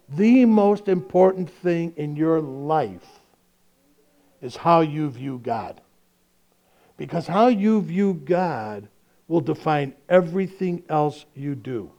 The 0.07 0.45
most 0.45 0.87
important 0.87 1.49
thing 1.49 1.93
in 1.97 2.15
your 2.15 2.39
life 2.39 3.19
is 4.41 4.55
how 4.55 4.79
you 4.79 5.09
view 5.09 5.39
God. 5.43 5.81
Because 6.95 7.27
how 7.27 7.47
you 7.47 7.81
view 7.81 8.13
God 8.13 8.87
will 9.27 9.41
define 9.41 9.93
everything 10.07 10.83
else 10.89 11.25
you 11.35 11.53
do. 11.53 11.91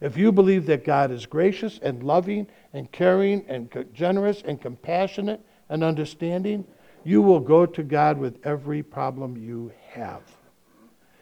If 0.00 0.16
you 0.16 0.32
believe 0.32 0.64
that 0.66 0.84
God 0.84 1.10
is 1.10 1.26
gracious 1.26 1.78
and 1.82 2.02
loving 2.02 2.46
and 2.72 2.90
caring 2.92 3.44
and 3.46 3.68
generous 3.92 4.42
and 4.42 4.60
compassionate 4.60 5.44
and 5.68 5.84
understanding, 5.84 6.64
you 7.04 7.20
will 7.20 7.40
go 7.40 7.66
to 7.66 7.82
God 7.82 8.16
with 8.16 8.38
every 8.44 8.82
problem 8.82 9.36
you 9.36 9.70
have. 9.90 10.22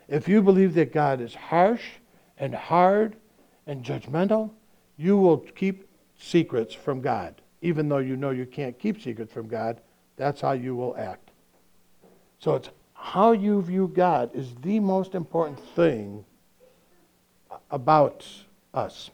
If 0.08 0.28
you 0.28 0.42
believe 0.42 0.74
that 0.74 0.92
God 0.92 1.20
is 1.20 1.34
harsh 1.34 1.84
and 2.38 2.54
hard 2.54 3.16
and 3.66 3.84
judgmental, 3.84 4.50
you 4.96 5.16
will 5.16 5.38
keep 5.38 5.88
secrets 6.18 6.74
from 6.74 7.00
God. 7.00 7.40
Even 7.62 7.88
though 7.88 7.98
you 7.98 8.16
know 8.16 8.30
you 8.30 8.46
can't 8.46 8.78
keep 8.78 9.00
secrets 9.00 9.32
from 9.32 9.48
God, 9.48 9.80
that's 10.16 10.40
how 10.40 10.52
you 10.52 10.76
will 10.76 10.96
act. 10.96 11.30
So 12.38 12.54
it's 12.54 12.70
how 12.94 13.32
you 13.32 13.60
view 13.62 13.88
God 13.88 14.30
is 14.34 14.54
the 14.62 14.80
most 14.80 15.14
important 15.14 15.58
thing 15.74 16.24
about 17.70 18.26
us. 18.74 19.10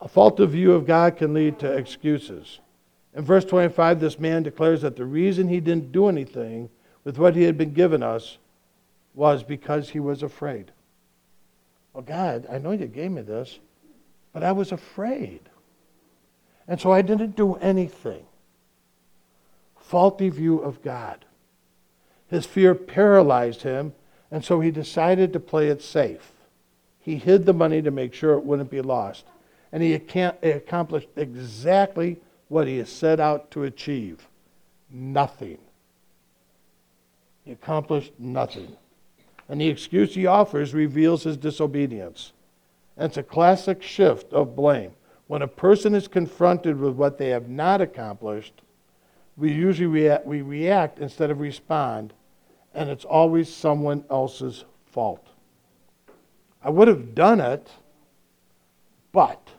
A 0.00 0.08
faulty 0.08 0.46
view 0.46 0.72
of 0.72 0.86
God 0.86 1.16
can 1.16 1.34
lead 1.34 1.58
to 1.60 1.72
excuses. 1.72 2.60
In 3.14 3.24
verse 3.24 3.44
25, 3.44 4.00
this 4.00 4.18
man 4.18 4.42
declares 4.42 4.82
that 4.82 4.96
the 4.96 5.04
reason 5.04 5.48
he 5.48 5.60
didn't 5.60 5.92
do 5.92 6.08
anything 6.08 6.68
with 7.04 7.18
what 7.18 7.36
he 7.36 7.42
had 7.42 7.56
been 7.56 7.72
given 7.72 8.02
us 8.02 8.38
was 9.14 9.42
because 9.42 9.90
he 9.90 10.00
was 10.00 10.22
afraid. 10.22 10.72
Well, 11.92 12.02
God, 12.02 12.46
I 12.50 12.58
know 12.58 12.72
you 12.72 12.86
gave 12.86 13.10
me 13.12 13.22
this, 13.22 13.58
but 14.32 14.42
I 14.42 14.52
was 14.52 14.72
afraid. 14.72 15.40
And 16.66 16.80
so 16.80 16.90
I 16.90 17.02
didn't 17.02 17.36
do 17.36 17.54
anything. 17.56 18.24
Faulty 19.78 20.28
view 20.30 20.58
of 20.58 20.82
God. 20.82 21.24
His 22.26 22.46
fear 22.46 22.74
paralyzed 22.74 23.62
him, 23.62 23.94
and 24.30 24.44
so 24.44 24.60
he 24.60 24.70
decided 24.70 25.32
to 25.32 25.40
play 25.40 25.68
it 25.68 25.82
safe. 25.82 26.32
He 26.98 27.16
hid 27.16 27.46
the 27.46 27.52
money 27.52 27.82
to 27.82 27.90
make 27.90 28.14
sure 28.14 28.32
it 28.32 28.44
wouldn't 28.44 28.70
be 28.70 28.80
lost. 28.80 29.24
And 29.70 29.82
he 29.82 29.92
accomplished 29.92 31.08
exactly 31.16 32.16
what 32.48 32.66
he 32.66 32.82
set 32.84 33.20
out 33.20 33.50
to 33.52 33.64
achieve 33.64 34.26
nothing. 34.90 35.58
He 37.44 37.52
accomplished 37.52 38.12
nothing. 38.18 38.76
And 39.48 39.60
the 39.60 39.68
excuse 39.68 40.14
he 40.14 40.26
offers 40.26 40.72
reveals 40.72 41.24
his 41.24 41.36
disobedience. 41.36 42.32
And 42.96 43.06
it's 43.06 43.16
a 43.16 43.22
classic 43.22 43.82
shift 43.82 44.32
of 44.32 44.56
blame. 44.56 44.92
When 45.26 45.42
a 45.42 45.48
person 45.48 45.94
is 45.94 46.08
confronted 46.08 46.78
with 46.78 46.94
what 46.94 47.18
they 47.18 47.30
have 47.30 47.48
not 47.48 47.80
accomplished, 47.80 48.62
we 49.36 49.52
usually 49.52 49.86
react, 49.86 50.26
we 50.26 50.42
react 50.42 50.98
instead 50.98 51.30
of 51.30 51.40
respond, 51.40 52.12
and 52.72 52.88
it's 52.88 53.04
always 53.04 53.52
someone 53.52 54.04
else's 54.10 54.64
fault. 54.86 55.26
I 56.62 56.70
would 56.70 56.88
have 56.88 57.14
done 57.14 57.40
it, 57.40 57.68
but. 59.12 59.50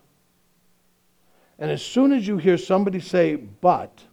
And 1.59 1.71
as 1.71 1.83
soon 1.83 2.11
as 2.11 2.27
you 2.27 2.37
hear 2.37 2.57
somebody 2.57 2.99
say, 2.99 3.35
but, 3.35 4.03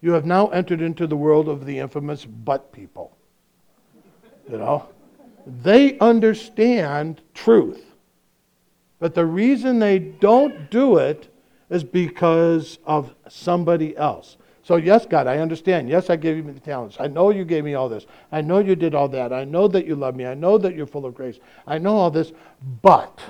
you 0.00 0.12
have 0.12 0.26
now 0.26 0.48
entered 0.48 0.80
into 0.80 1.06
the 1.06 1.16
world 1.16 1.48
of 1.48 1.66
the 1.66 1.78
infamous 1.78 2.24
but 2.24 2.72
people. 2.72 3.16
You 4.50 4.58
know? 4.58 4.88
They 5.46 5.98
understand 5.98 7.20
truth. 7.34 7.84
But 8.98 9.14
the 9.14 9.26
reason 9.26 9.78
they 9.78 9.98
don't 9.98 10.70
do 10.70 10.98
it 10.98 11.28
is 11.70 11.82
because 11.82 12.78
of 12.84 13.14
somebody 13.28 13.96
else. 13.96 14.36
So, 14.62 14.76
yes, 14.76 15.06
God, 15.06 15.26
I 15.26 15.38
understand. 15.38 15.88
Yes, 15.88 16.08
I 16.08 16.14
gave 16.14 16.36
you 16.36 16.52
the 16.52 16.60
talents. 16.60 16.96
I 17.00 17.08
know 17.08 17.30
you 17.30 17.44
gave 17.44 17.64
me 17.64 17.74
all 17.74 17.88
this. 17.88 18.06
I 18.30 18.42
know 18.42 18.60
you 18.60 18.76
did 18.76 18.94
all 18.94 19.08
that. 19.08 19.32
I 19.32 19.42
know 19.42 19.66
that 19.66 19.86
you 19.86 19.96
love 19.96 20.14
me. 20.14 20.24
I 20.24 20.34
know 20.34 20.56
that 20.56 20.76
you're 20.76 20.86
full 20.86 21.04
of 21.04 21.14
grace. 21.14 21.40
I 21.66 21.78
know 21.78 21.96
all 21.96 22.12
this, 22.12 22.32
but 22.80 23.20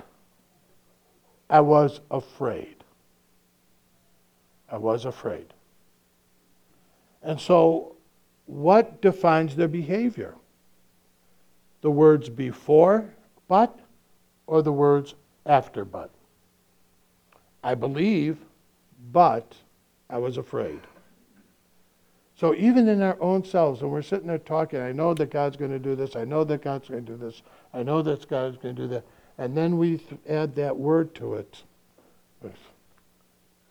I 1.48 1.60
was 1.60 2.00
afraid. 2.10 2.76
I 4.70 4.76
was 4.76 5.06
afraid. 5.06 5.46
And 7.22 7.40
so, 7.40 7.96
what 8.46 9.00
defines 9.00 9.56
their 9.56 9.68
behavior? 9.68 10.34
The 11.82 11.90
words 11.90 12.28
before 12.28 13.04
but 13.48 13.78
or 14.46 14.62
the 14.62 14.72
words 14.72 15.14
after 15.44 15.84
but? 15.84 16.10
I 17.62 17.74
believe, 17.74 18.38
but 19.12 19.54
I 20.08 20.18
was 20.18 20.36
afraid. 20.36 20.80
So 22.34 22.54
even 22.54 22.88
in 22.88 23.02
our 23.02 23.16
own 23.20 23.44
selves, 23.44 23.82
when 23.82 23.90
we're 23.90 24.02
sitting 24.02 24.26
there 24.26 24.38
talking, 24.38 24.80
I 24.80 24.90
know 24.90 25.14
that 25.14 25.30
God's 25.30 25.56
going 25.56 25.70
to 25.70 25.78
do 25.78 25.94
this, 25.94 26.16
I 26.16 26.24
know 26.24 26.44
that 26.44 26.62
God's 26.62 26.88
going 26.88 27.04
to 27.04 27.12
do 27.12 27.16
this, 27.16 27.42
I 27.72 27.82
know 27.82 28.02
that 28.02 28.28
God's 28.28 28.56
going 28.56 28.74
to 28.74 28.82
do 28.82 28.88
that, 28.88 29.04
and 29.38 29.56
then 29.56 29.78
we 29.78 29.98
th- 29.98 30.20
add 30.28 30.54
that 30.56 30.76
word 30.76 31.14
to 31.16 31.34
it. 31.34 31.62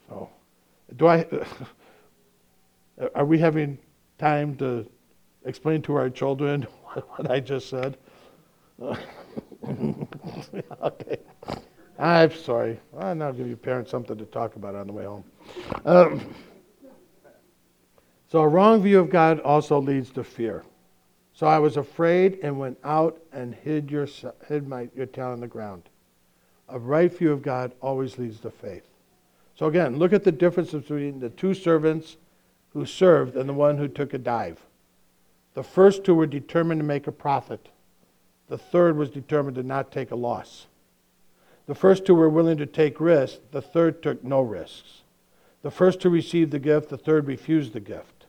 So, 0.08 0.30
do 0.96 1.08
I? 1.08 1.26
Are 3.16 3.26
we 3.26 3.38
having 3.40 3.78
time 4.18 4.56
to 4.58 4.86
explain 5.46 5.82
to 5.82 5.96
our 5.96 6.10
children 6.10 6.66
what 7.16 7.32
I 7.32 7.40
just 7.40 7.70
said? 7.70 7.98
okay. 10.82 11.18
I'm 11.98 12.34
sorry. 12.34 12.80
I'll 12.98 13.16
now 13.16 13.32
give 13.32 13.48
your 13.48 13.58
parents 13.58 13.92
something 13.92 14.18
to 14.18 14.26
talk 14.26 14.56
about 14.56 14.76
on 14.76 14.88
the 14.88 14.94
way 14.94 15.06
home. 15.06 15.24
Um, 15.86 16.34
so, 18.28 18.40
a 18.40 18.48
wrong 18.48 18.82
view 18.82 19.00
of 19.00 19.10
God 19.10 19.40
also 19.42 19.80
leads 19.80 20.10
to 20.12 20.24
fear. 20.24 20.64
So, 21.34 21.48
I 21.48 21.60
was 21.60 21.78
afraid 21.78 22.40
and 22.44 22.58
went 22.60 22.78
out 22.84 23.22
and 23.32 23.54
hid, 23.54 23.92
your, 23.92 24.08
hid 24.48 24.68
my, 24.68 24.90
your 24.96 25.06
tail 25.06 25.34
in 25.34 25.42
the 25.42 25.48
ground. 25.48 25.84
A 26.70 26.80
right 26.80 27.16
view 27.16 27.32
of 27.32 27.42
God 27.42 27.74
always 27.82 28.18
leads 28.18 28.40
to 28.40 28.50
faith. 28.50 28.88
So, 29.56 29.68
again, 29.68 29.98
look 29.98 30.12
at 30.12 30.24
the 30.24 30.32
difference 30.32 30.72
between 30.72 31.20
the 31.20 31.30
two 31.30 31.54
servants 31.54 32.18
who 32.74 32.86
served 32.86 33.36
and 33.36 33.48
the 33.48 33.54
one 33.54 33.78
who 33.78 33.88
took 33.88 34.14
a 34.14 34.18
dive. 34.18 34.60
The 35.54 35.64
first 35.64 36.04
two 36.04 36.16
were 36.16 36.28
determined 36.28 36.80
to 36.80 36.86
make 36.86 37.08
a 37.08 37.12
profit, 37.12 37.70
the 38.48 38.58
third 38.58 38.98
was 38.98 39.10
determined 39.10 39.56
to 39.56 39.64
not 39.64 39.92
take 39.92 40.12
a 40.12 40.16
loss. 40.16 40.68
The 41.68 41.76
first 41.76 42.06
two 42.06 42.16
were 42.16 42.30
willing 42.30 42.58
to 42.58 42.66
take 42.66 43.00
risks, 43.00 43.40
the 43.52 43.62
third 43.62 44.02
took 44.04 44.24
no 44.24 44.42
risks. 44.42 45.04
The 45.62 45.72
first 45.72 46.02
two 46.02 46.10
received 46.10 46.52
the 46.52 46.60
gift, 46.60 46.90
the 46.90 46.98
third 46.98 47.28
refused 47.28 47.74
the 47.74 47.80
gift. 47.80 48.26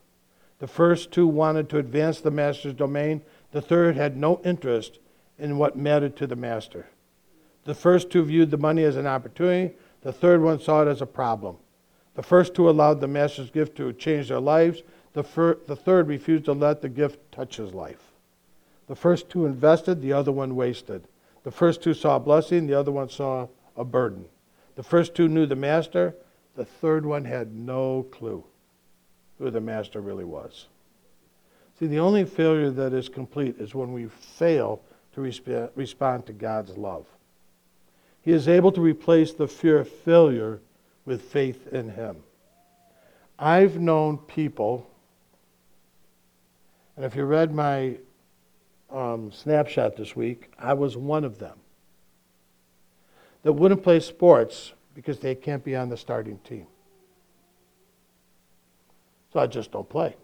The 0.59 0.69
first 0.69 1.11
two 1.11 1.27
wanted 1.27 1.69
to 1.71 1.79
advance 1.79 2.21
the 2.21 2.31
master's 2.31 2.75
domain. 2.75 3.23
The 3.51 3.61
third 3.61 3.97
had 3.97 4.17
no 4.17 4.41
interest 4.45 5.01
in 5.39 5.59
what 5.59 5.77
mattered 5.77 6.15
to 6.19 6.27
the 6.29 6.37
master. 6.37 6.87
The 7.65 7.75
first 7.75 8.11
two 8.11 8.25
viewed 8.25 8.51
the 8.53 8.59
money 8.59 8.85
as 8.85 8.97
an 8.97 9.07
opportunity. 9.07 9.75
The 10.03 10.13
third 10.13 10.41
one 10.41 10.61
saw 10.61 10.83
it 10.83 10.89
as 10.89 11.03
a 11.03 11.07
problem. 11.07 11.57
The 12.15 12.23
first 12.23 12.55
two 12.55 12.69
allowed 12.71 13.01
the 13.01 13.09
master's 13.09 13.51
gift 13.51 13.77
to 13.79 13.93
change 13.93 14.29
their 14.29 14.39
lives. 14.41 14.83
The, 15.15 15.23
fir- 15.23 15.59
the 15.67 15.77
third 15.77 16.09
refused 16.09 16.47
to 16.47 16.53
let 16.53 16.81
the 16.81 16.89
gift 16.89 17.19
touch 17.33 17.57
his 17.57 17.75
life. 17.75 18.13
The 18.89 18.97
first 18.97 19.29
two 19.29 19.47
invested, 19.47 20.01
the 20.01 20.13
other 20.13 20.33
one 20.33 20.57
wasted. 20.57 21.07
The 21.45 21.51
first 21.51 21.83
two 21.83 21.95
saw 21.95 22.17
a 22.17 22.21
blessing, 22.21 22.67
the 22.67 22.79
other 22.79 22.93
one 22.93 23.09
saw 23.09 23.49
a 23.77 23.85
burden. 23.85 24.27
The 24.77 24.83
first 24.83 25.15
two 25.15 25.29
knew 25.29 25.47
the 25.47 25.57
master, 25.57 26.15
the 26.57 26.65
third 26.65 27.05
one 27.05 27.25
had 27.25 27.55
no 27.55 28.05
clue 28.11 28.45
who 29.39 29.51
the 29.51 29.61
master 29.61 30.01
really 30.01 30.25
was. 30.25 30.67
See, 31.79 31.87
the 31.87 31.99
only 31.99 32.25
failure 32.25 32.71
that 32.71 32.93
is 32.93 33.09
complete 33.09 33.57
is 33.59 33.75
when 33.75 33.93
we 33.93 34.07
fail 34.07 34.83
to 35.15 35.21
resp- 35.21 35.71
respond 35.75 36.27
to 36.27 36.33
God's 36.33 36.77
love. 36.77 37.07
He 38.23 38.31
is 38.31 38.49
able 38.49 38.73
to 38.73 38.81
replace 38.81 39.33
the 39.33 39.49
fear 39.49 39.79
of 39.79 39.89
failure 39.89 40.61
with 41.05 41.23
faith 41.23 41.67
in 41.73 41.91
Him. 41.91 42.19
I've 43.39 43.81
known 43.81 44.19
people, 44.19 44.89
and 46.97 47.05
if 47.05 47.17
you 47.17 47.25
read 47.25 47.55
my 47.55 47.97
um, 48.91 49.33
snapshot 49.33 49.97
this 49.97 50.15
week, 50.15 50.53
I 50.59 50.75
was 50.75 50.97
one 50.97 51.25
of 51.25 51.39
them, 51.39 51.59
that 53.43 53.53
wouldn't 53.53 53.83
play 53.83 54.01
sports 54.01 54.73
because 54.95 55.19
they 55.19 55.35
can't 55.35 55.65
be 55.65 55.75
on 55.75 55.89
the 55.89 55.97
starting 55.97 56.39
team. 56.39 56.67
So 59.33 59.41
I 59.41 59.47
just 59.47 59.73
don't 59.73 59.89
play. 59.89 60.15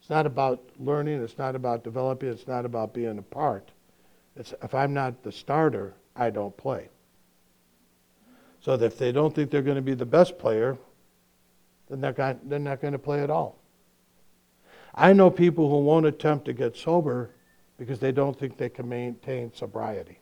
It's 0.00 0.08
not 0.08 0.26
about 0.26 0.62
learning, 0.78 1.22
it's 1.22 1.36
not 1.36 1.56
about 1.56 1.82
developing, 1.82 2.28
it's 2.28 2.46
not 2.46 2.64
about 2.64 2.94
being 2.94 3.18
a 3.18 3.22
part. 3.22 3.72
It's 4.36 4.54
if 4.62 4.74
I'm 4.74 4.94
not 4.94 5.24
the 5.24 5.32
starter, 5.32 5.94
I 6.14 6.30
don't 6.30 6.56
play. 6.56 6.88
So 8.60 8.74
if 8.74 8.98
they 8.98 9.10
don't 9.10 9.34
think 9.34 9.50
they're 9.50 9.62
going 9.62 9.76
to 9.76 9.82
be 9.82 9.94
the 9.94 10.06
best 10.06 10.38
player, 10.38 10.78
then 11.88 12.00
they're 12.00 12.14
not, 12.16 12.48
they're 12.48 12.58
not 12.58 12.80
going 12.80 12.92
to 12.92 12.98
play 12.98 13.22
at 13.22 13.30
all. 13.30 13.58
I 14.96 15.12
know 15.12 15.30
people 15.30 15.68
who 15.68 15.78
won't 15.78 16.06
attempt 16.06 16.46
to 16.46 16.52
get 16.52 16.76
sober 16.76 17.30
because 17.78 17.98
they 17.98 18.12
don't 18.12 18.38
think 18.38 18.56
they 18.56 18.70
can 18.70 18.88
maintain 18.88 19.52
sobriety. 19.52 20.18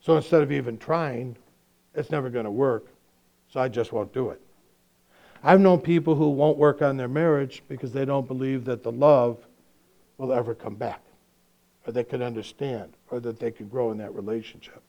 So 0.00 0.16
instead 0.16 0.42
of 0.42 0.50
even 0.50 0.76
trying, 0.76 1.36
it's 1.94 2.10
never 2.10 2.28
going 2.28 2.44
to 2.44 2.50
work, 2.50 2.88
so 3.48 3.60
I 3.60 3.68
just 3.68 3.92
won't 3.92 4.12
do 4.12 4.30
it. 4.30 4.40
I've 5.42 5.60
known 5.60 5.80
people 5.80 6.14
who 6.14 6.30
won't 6.30 6.58
work 6.58 6.82
on 6.82 6.96
their 6.96 7.08
marriage 7.08 7.62
because 7.68 7.92
they 7.92 8.04
don't 8.04 8.26
believe 8.26 8.64
that 8.64 8.82
the 8.82 8.92
love 8.92 9.38
will 10.18 10.32
ever 10.32 10.54
come 10.54 10.74
back, 10.74 11.02
or 11.86 11.92
they 11.92 12.04
can 12.04 12.22
understand, 12.22 12.94
or 13.10 13.20
that 13.20 13.38
they 13.38 13.50
can 13.50 13.68
grow 13.68 13.92
in 13.92 13.98
that 13.98 14.14
relationship. 14.14 14.82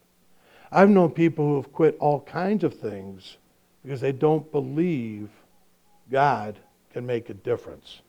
I've 0.72 0.90
known 0.90 1.12
people 1.12 1.46
who 1.46 1.56
have 1.58 1.72
quit 1.72 1.96
all 2.00 2.22
kinds 2.22 2.64
of 2.64 2.74
things 2.74 3.38
because 3.84 4.02
they 4.02 4.12
don't 4.12 4.52
believe 4.52 5.30
God 6.12 6.58
can 6.92 7.06
make 7.06 7.30
a 7.30 7.34
difference. 7.34 8.02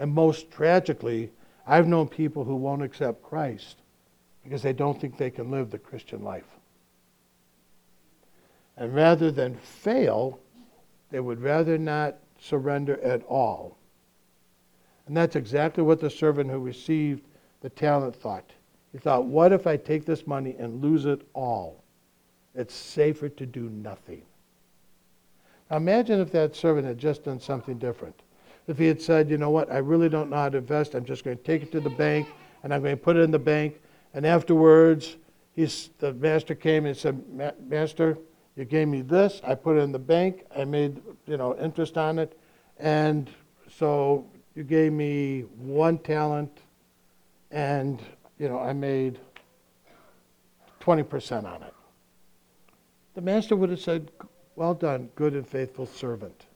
And 0.00 0.12
most 0.12 0.50
tragically, 0.50 1.30
I've 1.66 1.86
known 1.86 2.08
people 2.08 2.42
who 2.42 2.56
won't 2.56 2.82
accept 2.82 3.22
Christ 3.22 3.76
because 4.42 4.62
they 4.62 4.72
don't 4.72 4.98
think 4.98 5.16
they 5.16 5.30
can 5.30 5.50
live 5.50 5.70
the 5.70 5.78
Christian 5.78 6.24
life. 6.24 6.48
And 8.78 8.94
rather 8.94 9.30
than 9.30 9.54
fail, 9.56 10.40
they 11.10 11.20
would 11.20 11.42
rather 11.42 11.76
not 11.76 12.16
surrender 12.40 12.98
at 13.02 13.22
all. 13.26 13.76
And 15.06 15.14
that's 15.14 15.36
exactly 15.36 15.82
what 15.82 16.00
the 16.00 16.08
servant 16.08 16.50
who 16.50 16.58
received 16.58 17.22
the 17.60 17.68
talent 17.68 18.16
thought. 18.16 18.50
He 18.92 18.98
thought, 18.98 19.26
what 19.26 19.52
if 19.52 19.66
I 19.66 19.76
take 19.76 20.06
this 20.06 20.26
money 20.26 20.56
and 20.58 20.82
lose 20.82 21.04
it 21.04 21.20
all? 21.34 21.84
It's 22.54 22.74
safer 22.74 23.28
to 23.28 23.44
do 23.44 23.68
nothing. 23.68 24.22
Now 25.70 25.76
imagine 25.76 26.20
if 26.20 26.32
that 26.32 26.56
servant 26.56 26.86
had 26.86 26.96
just 26.96 27.24
done 27.24 27.38
something 27.38 27.78
different. 27.78 28.22
If 28.66 28.78
he 28.78 28.86
had 28.86 29.00
said, 29.00 29.30
you 29.30 29.38
know 29.38 29.50
what, 29.50 29.70
I 29.70 29.78
really 29.78 30.08
don't 30.08 30.30
know 30.30 30.36
how 30.36 30.48
to 30.48 30.58
invest, 30.58 30.94
I'm 30.94 31.04
just 31.04 31.24
going 31.24 31.36
to 31.36 31.42
take 31.42 31.62
it 31.62 31.72
to 31.72 31.80
the 31.80 31.90
bank 31.90 32.28
and 32.62 32.72
I'm 32.72 32.82
going 32.82 32.96
to 32.96 33.02
put 33.02 33.16
it 33.16 33.20
in 33.20 33.30
the 33.30 33.38
bank. 33.38 33.80
And 34.14 34.26
afterwards, 34.26 35.16
he's, 35.54 35.90
the 35.98 36.12
master 36.14 36.54
came 36.54 36.86
and 36.86 36.96
said, 36.96 37.22
Master, 37.68 38.18
you 38.56 38.64
gave 38.64 38.88
me 38.88 39.02
this, 39.02 39.40
I 39.44 39.54
put 39.54 39.76
it 39.76 39.80
in 39.80 39.92
the 39.92 39.98
bank, 39.98 40.44
I 40.56 40.64
made, 40.64 41.00
you 41.26 41.36
know, 41.36 41.56
interest 41.56 41.96
on 41.96 42.18
it, 42.18 42.38
and 42.78 43.30
so 43.70 44.26
you 44.54 44.64
gave 44.64 44.92
me 44.92 45.42
one 45.56 45.98
talent, 45.98 46.50
and, 47.50 48.02
you 48.38 48.48
know, 48.48 48.58
I 48.58 48.72
made 48.72 49.18
20% 50.80 51.44
on 51.44 51.62
it. 51.62 51.74
The 53.14 53.20
master 53.20 53.56
would 53.56 53.70
have 53.70 53.80
said, 53.80 54.10
Well 54.56 54.74
done, 54.74 55.10
good 55.14 55.34
and 55.34 55.46
faithful 55.46 55.86
servant. 55.86 56.46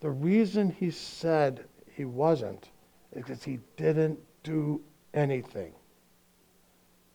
The 0.00 0.10
reason 0.10 0.70
he 0.70 0.90
said 0.90 1.64
he 1.94 2.04
wasn't 2.04 2.70
is 3.12 3.22
because 3.22 3.44
he 3.44 3.60
didn't 3.76 4.18
do 4.42 4.80
anything, 5.12 5.72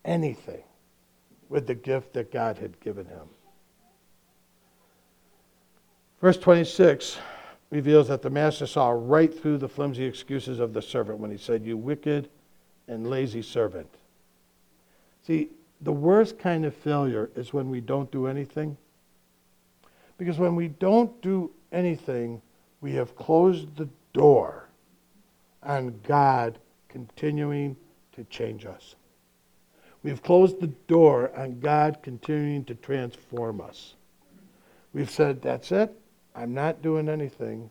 anything 0.04 0.64
with 1.50 1.68
the 1.68 1.76
gift 1.76 2.14
that 2.14 2.32
God 2.32 2.58
had 2.58 2.80
given 2.80 3.06
him. 3.06 3.28
Verse 6.22 6.38
26 6.38 7.18
reveals 7.72 8.08
that 8.08 8.22
the 8.22 8.30
master 8.30 8.68
saw 8.68 8.90
right 8.90 9.34
through 9.34 9.58
the 9.58 9.68
flimsy 9.68 10.06
excuses 10.06 10.60
of 10.60 10.74
the 10.74 10.82
servant 10.82 11.20
when 11.20 11.32
he 11.32 11.38
said, 11.38 11.66
You 11.66 11.78
wicked 11.78 12.30
and 12.88 13.10
lazy 13.10 13.42
servant. 13.42 13.90
See, 15.26 15.50
the 15.82 15.92
worst 15.92 16.38
kind 16.38 16.66
of 16.66 16.76
failure 16.76 17.30
is 17.36 17.54
when 17.54 17.70
we 17.70 17.82
don't 17.82 18.12
do 18.12 18.28
anything. 18.28 18.78
Because 20.18 20.38
when 20.38 20.56
we 20.56 20.70
don't 20.70 21.20
do 21.22 21.52
anything, 21.72 22.42
we 22.82 22.94
have 22.94 23.16
closed 23.16 23.76
the 23.76 23.90
door 24.14 24.70
on 25.64 26.00
God 26.04 26.60
continuing 26.90 27.76
to 28.14 28.24
change 28.26 28.66
us. 28.66 28.96
We've 30.04 30.22
closed 30.22 30.60
the 30.60 30.68
door 30.68 31.36
on 31.36 31.60
God 31.60 32.00
continuing 32.04 32.64
to 32.66 32.76
transform 32.76 33.60
us. 33.60 33.96
We've 34.94 35.10
said, 35.10 35.42
That's 35.42 35.72
it. 35.72 35.92
I'm 36.36 36.54
not 36.54 36.82
doing 36.82 37.10
anything. 37.10 37.70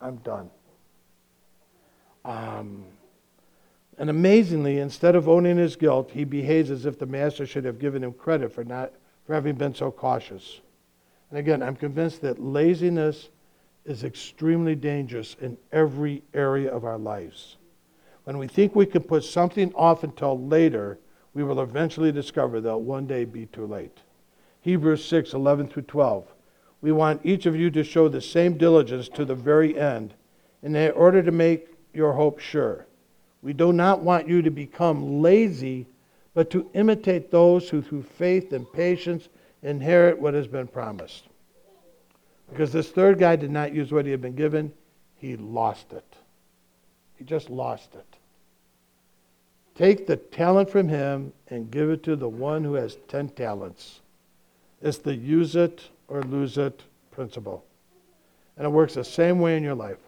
I'm 0.00 0.16
done. 0.18 0.50
Um, 2.24 2.84
and 3.98 4.10
amazingly, 4.10 4.78
instead 4.78 5.16
of 5.16 5.28
owning 5.28 5.56
his 5.56 5.76
guilt, 5.76 6.10
he 6.12 6.24
behaves 6.24 6.70
as 6.70 6.86
if 6.86 6.98
the 6.98 7.06
master 7.06 7.46
should 7.46 7.64
have 7.64 7.78
given 7.78 8.04
him 8.04 8.12
credit 8.12 8.52
for 8.52 8.64
not 8.64 8.92
for 9.26 9.34
having 9.34 9.54
been 9.54 9.74
so 9.74 9.90
cautious. 9.90 10.60
And 11.30 11.38
again, 11.38 11.62
I'm 11.62 11.76
convinced 11.76 12.20
that 12.22 12.38
laziness 12.38 13.28
is 13.84 14.04
extremely 14.04 14.74
dangerous 14.74 15.36
in 15.40 15.56
every 15.72 16.22
area 16.34 16.72
of 16.72 16.84
our 16.84 16.98
lives. 16.98 17.56
When 18.24 18.38
we 18.38 18.46
think 18.46 18.74
we 18.74 18.86
can 18.86 19.02
put 19.02 19.24
something 19.24 19.72
off 19.74 20.04
until 20.04 20.38
later, 20.38 20.98
we 21.34 21.42
will 21.42 21.60
eventually 21.60 22.12
discover 22.12 22.60
that 22.60 22.78
one 22.78 23.06
day 23.06 23.24
be 23.24 23.46
too 23.46 23.66
late. 23.66 23.98
Hebrews 24.60 25.04
6 25.04 25.34
11 25.34 25.68
through 25.68 25.82
12. 25.82 26.26
We 26.80 26.92
want 26.92 27.24
each 27.24 27.46
of 27.46 27.56
you 27.56 27.70
to 27.70 27.84
show 27.84 28.08
the 28.08 28.20
same 28.20 28.56
diligence 28.56 29.08
to 29.10 29.24
the 29.24 29.34
very 29.34 29.78
end, 29.78 30.14
in 30.62 30.76
order 30.92 31.22
to 31.22 31.32
make 31.32 31.68
your 31.92 32.12
hope 32.12 32.38
sure. 32.38 32.86
We 33.42 33.52
do 33.52 33.72
not 33.72 34.02
want 34.02 34.28
you 34.28 34.42
to 34.42 34.50
become 34.50 35.20
lazy, 35.20 35.86
but 36.34 36.50
to 36.50 36.70
imitate 36.74 37.30
those 37.30 37.68
who, 37.68 37.82
through 37.82 38.02
faith 38.02 38.52
and 38.52 38.70
patience, 38.72 39.28
inherit 39.62 40.20
what 40.20 40.34
has 40.34 40.46
been 40.46 40.68
promised. 40.68 41.24
Because 42.52 42.70
this 42.70 42.90
third 42.90 43.18
guy 43.18 43.36
did 43.36 43.50
not 43.50 43.72
use 43.72 43.90
what 43.90 44.04
he 44.04 44.10
had 44.10 44.20
been 44.20 44.34
given, 44.34 44.72
he 45.16 45.36
lost 45.36 45.92
it. 45.92 46.04
He 47.16 47.24
just 47.24 47.48
lost 47.48 47.94
it. 47.94 48.04
Take 49.74 50.06
the 50.06 50.16
talent 50.16 50.68
from 50.68 50.88
him 50.88 51.32
and 51.48 51.70
give 51.70 51.88
it 51.88 52.02
to 52.02 52.14
the 52.14 52.28
one 52.28 52.62
who 52.62 52.74
has 52.74 52.98
10 53.08 53.30
talents. 53.30 54.00
It's 54.82 54.98
the 54.98 55.14
use 55.14 55.56
it 55.56 55.88
or 56.08 56.22
lose 56.22 56.58
it 56.58 56.82
principle. 57.10 57.64
And 58.58 58.66
it 58.66 58.70
works 58.70 58.94
the 58.94 59.04
same 59.04 59.40
way 59.40 59.56
in 59.56 59.62
your 59.62 59.74
life. 59.74 59.98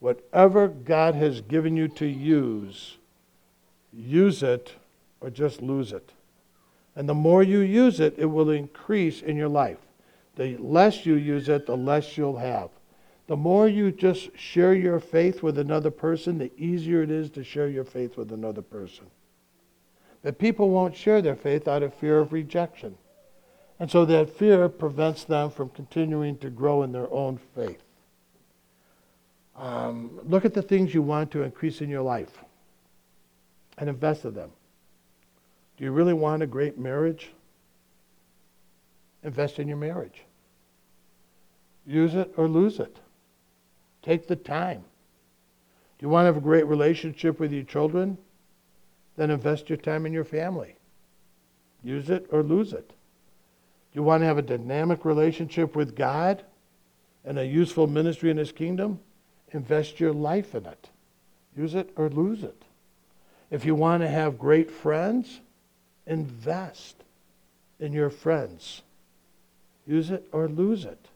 Whatever 0.00 0.68
God 0.68 1.14
has 1.14 1.40
given 1.40 1.74
you 1.74 1.88
to 1.88 2.06
use, 2.06 2.98
use 3.94 4.42
it 4.42 4.74
or 5.22 5.30
just 5.30 5.62
lose 5.62 5.92
it. 5.92 6.10
And 6.96 7.08
the 7.08 7.14
more 7.14 7.42
you 7.42 7.60
use 7.60 7.98
it, 7.98 8.14
it 8.18 8.26
will 8.26 8.50
increase 8.50 9.22
in 9.22 9.36
your 9.36 9.48
life. 9.48 9.78
The 10.36 10.56
less 10.58 11.06
you 11.06 11.14
use 11.14 11.48
it, 11.48 11.66
the 11.66 11.76
less 11.76 12.16
you'll 12.16 12.38
have. 12.38 12.70
The 13.26 13.36
more 13.36 13.68
you 13.68 13.90
just 13.90 14.36
share 14.36 14.74
your 14.74 15.00
faith 15.00 15.42
with 15.42 15.58
another 15.58 15.90
person, 15.90 16.38
the 16.38 16.52
easier 16.58 17.02
it 17.02 17.10
is 17.10 17.30
to 17.30 17.44
share 17.44 17.68
your 17.68 17.84
faith 17.84 18.16
with 18.16 18.32
another 18.32 18.62
person. 18.62 19.06
But 20.22 20.38
people 20.38 20.70
won't 20.70 20.96
share 20.96 21.22
their 21.22 21.36
faith 21.36 21.68
out 21.68 21.82
of 21.82 21.94
fear 21.94 22.18
of 22.18 22.32
rejection. 22.32 22.96
And 23.78 23.90
so 23.90 24.04
that 24.04 24.30
fear 24.30 24.68
prevents 24.68 25.24
them 25.24 25.50
from 25.50 25.70
continuing 25.70 26.38
to 26.38 26.50
grow 26.50 26.82
in 26.82 26.92
their 26.92 27.12
own 27.12 27.38
faith. 27.54 27.82
Um, 29.56 30.20
look 30.24 30.44
at 30.44 30.54
the 30.54 30.62
things 30.62 30.94
you 30.94 31.02
want 31.02 31.30
to 31.32 31.42
increase 31.42 31.80
in 31.80 31.88
your 31.88 32.02
life 32.02 32.42
and 33.78 33.88
invest 33.88 34.24
in 34.24 34.34
them. 34.34 34.50
Do 35.76 35.84
you 35.84 35.92
really 35.92 36.12
want 36.12 36.42
a 36.42 36.46
great 36.46 36.78
marriage? 36.78 37.32
Invest 39.24 39.58
in 39.58 39.66
your 39.66 39.78
marriage. 39.78 40.22
Use 41.86 42.14
it 42.14 42.32
or 42.36 42.46
lose 42.46 42.78
it. 42.78 42.98
Take 44.02 44.26
the 44.26 44.36
time. 44.36 44.84
Do 45.98 46.06
you 46.06 46.08
want 46.08 46.24
to 46.24 46.26
have 46.26 46.36
a 46.36 46.40
great 46.40 46.66
relationship 46.66 47.40
with 47.40 47.52
your 47.52 47.64
children? 47.64 48.18
Then 49.16 49.30
invest 49.30 49.68
your 49.68 49.78
time 49.78 50.06
in 50.06 50.12
your 50.12 50.24
family. 50.24 50.76
Use 51.82 52.10
it 52.10 52.26
or 52.30 52.42
lose 52.42 52.72
it. 52.72 52.88
Do 52.88 54.00
you 54.00 54.02
want 54.02 54.22
to 54.22 54.26
have 54.26 54.38
a 54.38 54.42
dynamic 54.42 55.04
relationship 55.04 55.76
with 55.76 55.94
God 55.94 56.42
and 57.24 57.38
a 57.38 57.46
useful 57.46 57.86
ministry 57.86 58.30
in 58.30 58.36
His 58.36 58.52
kingdom? 58.52 59.00
Invest 59.52 60.00
your 60.00 60.12
life 60.12 60.54
in 60.54 60.66
it. 60.66 60.90
Use 61.56 61.74
it 61.74 61.90
or 61.96 62.08
lose 62.08 62.42
it. 62.42 62.64
If 63.50 63.64
you 63.64 63.74
want 63.74 64.02
to 64.02 64.08
have 64.08 64.38
great 64.38 64.70
friends, 64.70 65.40
invest 66.06 66.96
in 67.78 67.92
your 67.92 68.10
friends. 68.10 68.82
Use 69.86 70.10
it 70.10 70.26
or 70.32 70.48
lose 70.48 70.84
it. 70.84 71.08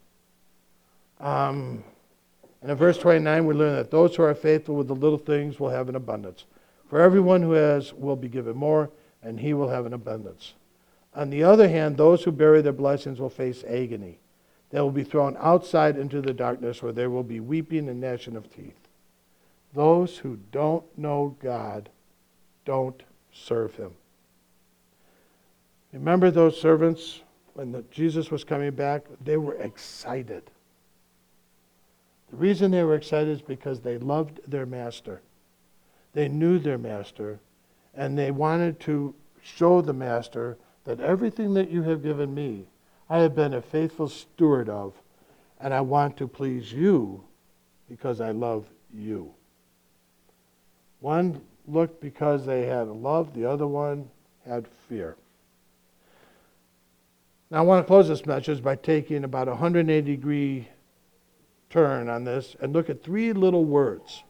Um, 1.19 1.83
and 2.61 2.71
in 2.71 2.77
verse 2.77 2.97
29, 2.97 3.45
we 3.45 3.53
learn 3.53 3.75
that 3.75 3.91
those 3.91 4.15
who 4.15 4.23
are 4.23 4.35
faithful 4.35 4.75
with 4.75 4.87
the 4.87 4.95
little 4.95 5.17
things 5.17 5.59
will 5.59 5.69
have 5.69 5.89
an 5.89 5.95
abundance. 5.95 6.45
For 6.89 7.01
everyone 7.01 7.41
who 7.41 7.51
has 7.53 7.93
will 7.93 8.15
be 8.15 8.27
given 8.27 8.55
more, 8.55 8.89
and 9.23 9.39
he 9.39 9.53
will 9.53 9.69
have 9.69 9.85
an 9.85 9.93
abundance. 9.93 10.53
On 11.15 11.29
the 11.29 11.43
other 11.43 11.67
hand, 11.67 11.97
those 11.97 12.23
who 12.23 12.31
bury 12.31 12.61
their 12.61 12.73
blessings 12.73 13.19
will 13.19 13.29
face 13.29 13.63
agony. 13.67 14.19
They 14.69 14.79
will 14.81 14.91
be 14.91 15.03
thrown 15.03 15.35
outside 15.39 15.97
into 15.97 16.21
the 16.21 16.33
darkness 16.33 16.83
where 16.83 16.91
there 16.91 17.09
will 17.09 17.23
be 17.23 17.39
weeping 17.39 17.89
and 17.89 17.99
gnashing 17.99 18.35
of 18.35 18.53
teeth. 18.53 18.87
Those 19.73 20.17
who 20.17 20.39
don't 20.51 20.85
know 20.97 21.35
God 21.41 21.89
don't 22.65 23.01
serve 23.31 23.75
him. 23.75 23.91
Remember 25.91 26.29
those 26.29 26.59
servants 26.59 27.21
when 27.59 27.73
the, 27.73 27.83
Jesus 27.91 28.31
was 28.31 28.45
coming 28.45 28.71
back? 28.71 29.03
They 29.21 29.35
were 29.35 29.55
excited. 29.55 30.43
The 32.31 32.37
reason 32.37 32.71
they 32.71 32.83
were 32.83 32.95
excited 32.95 33.27
is 33.27 33.41
because 33.41 33.81
they 33.81 33.97
loved 33.97 34.39
their 34.47 34.65
master. 34.65 35.21
They 36.13 36.29
knew 36.29 36.57
their 36.57 36.77
master, 36.77 37.41
and 37.93 38.17
they 38.17 38.31
wanted 38.31 38.79
to 38.81 39.13
show 39.43 39.81
the 39.81 39.91
master 39.91 40.57
that 40.85 41.01
everything 41.01 41.53
that 41.55 41.69
you 41.69 41.83
have 41.83 42.01
given 42.01 42.33
me, 42.33 42.63
I 43.09 43.17
have 43.17 43.35
been 43.35 43.53
a 43.53 43.61
faithful 43.61 44.07
steward 44.07 44.69
of, 44.69 44.93
and 45.59 45.73
I 45.73 45.81
want 45.81 46.15
to 46.15 46.29
please 46.29 46.71
you 46.71 47.25
because 47.89 48.21
I 48.21 48.31
love 48.31 48.69
you. 48.93 49.33
One 51.01 51.41
looked 51.67 51.99
because 51.99 52.45
they 52.45 52.67
had 52.67 52.87
love, 52.87 53.33
the 53.33 53.43
other 53.43 53.67
one 53.67 54.07
had 54.47 54.65
fear. 54.87 55.17
Now, 57.51 57.59
I 57.59 57.61
want 57.61 57.83
to 57.83 57.87
close 57.87 58.07
this 58.07 58.27
message 58.27 58.61
by 58.61 58.75
taking 58.75 59.23
about 59.23 59.47
a 59.47 59.51
180 59.51 60.01
degree 60.01 60.67
turn 61.69 62.07
on 62.07 62.23
this 62.23 62.55
and 62.61 62.73
look 62.73 62.89
at 62.89 63.03
three 63.03 63.33
little 63.33 63.65
words. 63.65 64.23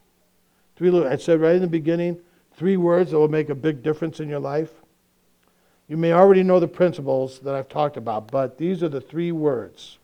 Three 0.76 0.90
little, 0.90 1.06
I 1.06 1.16
said 1.16 1.40
right 1.40 1.54
in 1.54 1.60
the 1.60 1.68
beginning, 1.68 2.18
three 2.54 2.78
words 2.78 3.10
that 3.10 3.18
will 3.18 3.28
make 3.28 3.50
a 3.50 3.54
big 3.54 3.82
difference 3.82 4.20
in 4.20 4.28
your 4.28 4.38
life. 4.38 4.70
You 5.86 5.98
may 5.98 6.12
already 6.12 6.42
know 6.42 6.60
the 6.60 6.68
principles 6.68 7.40
that 7.40 7.54
I've 7.54 7.68
talked 7.68 7.98
about, 7.98 8.30
but 8.30 8.56
these 8.56 8.82
are 8.82 8.88
the 8.88 9.00
three 9.00 9.32
words. 9.32 9.98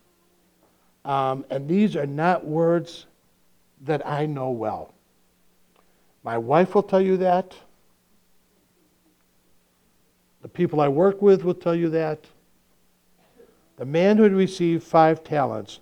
Um, 1.03 1.45
and 1.49 1.67
these 1.67 1.95
are 1.95 2.05
not 2.05 2.45
words 2.45 3.07
that 3.81 4.05
I 4.05 4.27
know 4.27 4.51
well. 4.51 4.93
My 6.23 6.37
wife 6.37 6.75
will 6.75 6.83
tell 6.83 7.01
you 7.01 7.17
that. 7.17 7.55
The 10.43 10.49
people 10.49 10.81
I 10.81 10.87
work 10.87 11.21
with 11.21 11.43
will 11.43 11.53
tell 11.55 11.73
you 11.73 11.89
that. 11.91 12.25
The 13.77 13.85
man 13.85 14.17
who 14.17 14.23
had 14.23 14.33
received 14.33 14.83
five 14.83 15.23
talents 15.23 15.79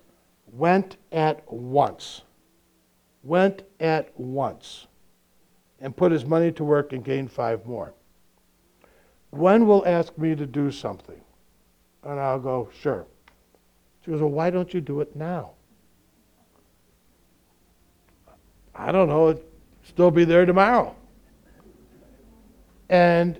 went 0.52 0.96
at 1.10 1.50
once, 1.50 2.22
went 3.22 3.62
at 3.80 4.18
once, 4.18 4.86
and 5.80 5.96
put 5.96 6.12
his 6.12 6.24
money 6.24 6.52
to 6.52 6.64
work 6.64 6.92
and 6.92 7.04
gained 7.04 7.32
five 7.32 7.66
more. 7.66 7.94
Gwen 9.34 9.66
will 9.66 9.84
ask 9.86 10.16
me 10.16 10.34
to 10.34 10.46
do 10.46 10.70
something, 10.70 11.20
and 12.02 12.20
I'll 12.20 12.38
go, 12.38 12.68
sure. 12.80 13.06
She 14.04 14.10
goes, 14.10 14.20
well, 14.20 14.30
why 14.30 14.50
don't 14.50 14.72
you 14.72 14.80
do 14.80 15.00
it 15.00 15.16
now? 15.16 15.50
I 18.74 18.92
don't 18.92 19.08
know, 19.08 19.30
It'll 19.30 19.42
still 19.82 20.10
be 20.10 20.24
there 20.24 20.44
tomorrow. 20.44 20.94
And 22.88 23.38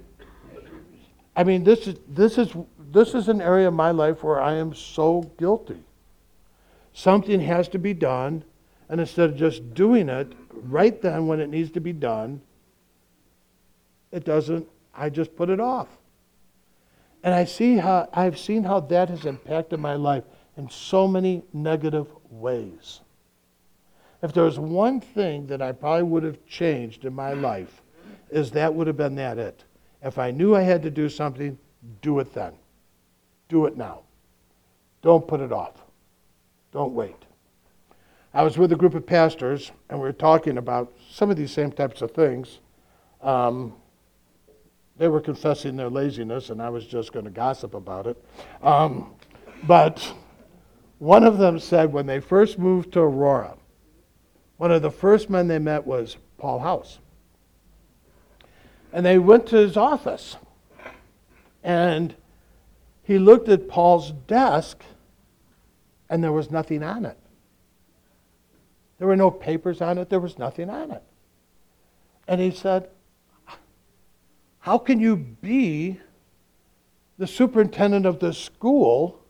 I 1.36 1.44
mean, 1.44 1.62
this 1.62 1.86
is, 1.86 1.96
this 2.09 2.38
is, 2.38 2.54
this 2.93 3.14
is 3.14 3.28
an 3.28 3.41
area 3.41 3.68
of 3.68 3.74
my 3.74 3.91
life 3.91 4.22
where 4.22 4.41
I 4.41 4.55
am 4.55 4.74
so 4.74 5.22
guilty. 5.39 5.82
Something 6.93 7.41
has 7.41 7.68
to 7.68 7.78
be 7.78 7.93
done, 7.95 8.45
and 8.89 9.01
instead 9.01 9.30
of 9.30 9.37
just 9.37 9.74
doing 9.74 10.09
it 10.09 10.32
right 10.53 11.01
then 11.01 11.26
when 11.26 11.41
it 11.41 11.49
needs 11.49 11.70
to 11.72 11.80
be 11.80 11.93
done, 11.93 12.41
it 14.12 14.24
doesn't, 14.24 14.66
I 14.95 15.11
just 15.11 15.37
put 15.37 15.51
it 15.51 15.61
off. 15.61 15.89
And 17.22 17.34
I 17.34 17.45
see 17.45 17.76
how, 17.76 18.09
I've 18.12 18.39
seen 18.39 18.64
how 18.64 18.80
that 18.80 19.11
has 19.11 19.26
impacted 19.26 19.80
my 19.80 19.95
life 19.95 20.24
in 20.57 20.70
so 20.70 21.07
many 21.07 21.43
negative 21.53 22.07
ways. 22.30 23.01
If 24.22 24.32
there 24.32 24.45
was 24.45 24.59
one 24.59 25.01
thing 25.01 25.47
that 25.49 25.61
I 25.61 25.72
probably 25.72 26.05
would 26.05 26.22
have 26.22 26.45
changed 26.47 27.05
in 27.05 27.14
my 27.14 27.32
life, 27.32 27.82
is 28.30 28.53
that 28.53 28.74
would 28.74 28.87
have 28.87 28.97
been 28.97 29.16
that 29.16 29.39
it. 29.39 29.64
If 30.03 30.18
I 30.18 30.30
knew 30.30 30.55
I 30.55 30.62
had 30.62 30.82
to 30.82 30.91
do 30.91 31.09
something, 31.09 31.59
do 32.01 32.20
it 32.20 32.32
then. 32.32 32.53
Do 33.49 33.66
it 33.66 33.76
now. 33.76 34.01
Don't 35.03 35.26
put 35.26 35.40
it 35.40 35.53
off. 35.53 35.84
Don't 36.72 36.92
wait. 36.92 37.16
I 38.34 38.42
was 38.42 38.59
with 38.59 38.72
a 38.72 38.76
group 38.76 38.94
of 38.94 39.07
pastors, 39.07 39.72
and 39.88 39.99
we 39.99 40.05
were 40.05 40.12
talking 40.12 40.59
about 40.59 40.92
some 41.11 41.30
of 41.30 41.36
these 41.36 41.51
same 41.51 41.72
types 41.72 42.03
of 42.03 42.11
things. 42.11 42.59
Um, 43.22 43.72
they 44.99 45.09
were 45.09 45.20
confessing 45.20 45.76
their 45.76 45.88
laziness, 45.88 46.51
and 46.51 46.61
I 46.61 46.68
was 46.68 46.86
just 46.86 47.12
going 47.12 47.24
to 47.24 47.30
gossip 47.30 47.74
about 47.74 48.07
it. 48.07 48.22
Um, 48.62 49.14
but 49.62 50.12
one 50.99 51.24
of 51.24 51.38
them 51.38 51.59
said 51.59 51.92
when 51.92 52.07
they 52.07 52.20
first 52.20 52.59
moved 52.59 52.92
to 52.92 53.01
Aurora, 53.01 53.57
one 54.57 54.72
of 54.72 54.82
the 54.82 54.90
first 54.90 55.28
men 55.28 55.49
they 55.49 55.59
met 55.59 55.86
was 55.86 56.16
Paul 56.38 56.59
House. 56.59 56.99
And 58.92 59.05
they 59.05 59.18
went 59.18 59.47
to 59.49 59.57
his 59.57 59.76
office. 59.76 60.36
And 61.62 62.14
he 63.07 63.20
looked 63.20 63.48
at 63.48 63.68
Paul's 63.68 64.11
desk, 64.26 64.82
and 66.11 66.24
there 66.24 66.32
was 66.32 66.50
nothing 66.50 66.82
on 66.82 67.04
it. 67.04 67.16
There 68.98 69.07
were 69.07 69.14
no 69.14 69.30
papers 69.30 69.80
on 69.80 69.96
it, 69.98 70.11
there 70.11 70.18
was 70.18 70.38
nothing 70.38 70.68
on 70.68 70.90
it. 70.90 71.02
And 72.26 72.40
he 72.40 72.50
said, 72.50 72.88
How 74.59 74.76
can 74.76 74.98
you 74.98 75.16
be 75.16 76.00
the 77.16 77.28
superintendent 77.28 78.07
of 78.07 78.18
the 78.18 78.32
school 78.32 79.20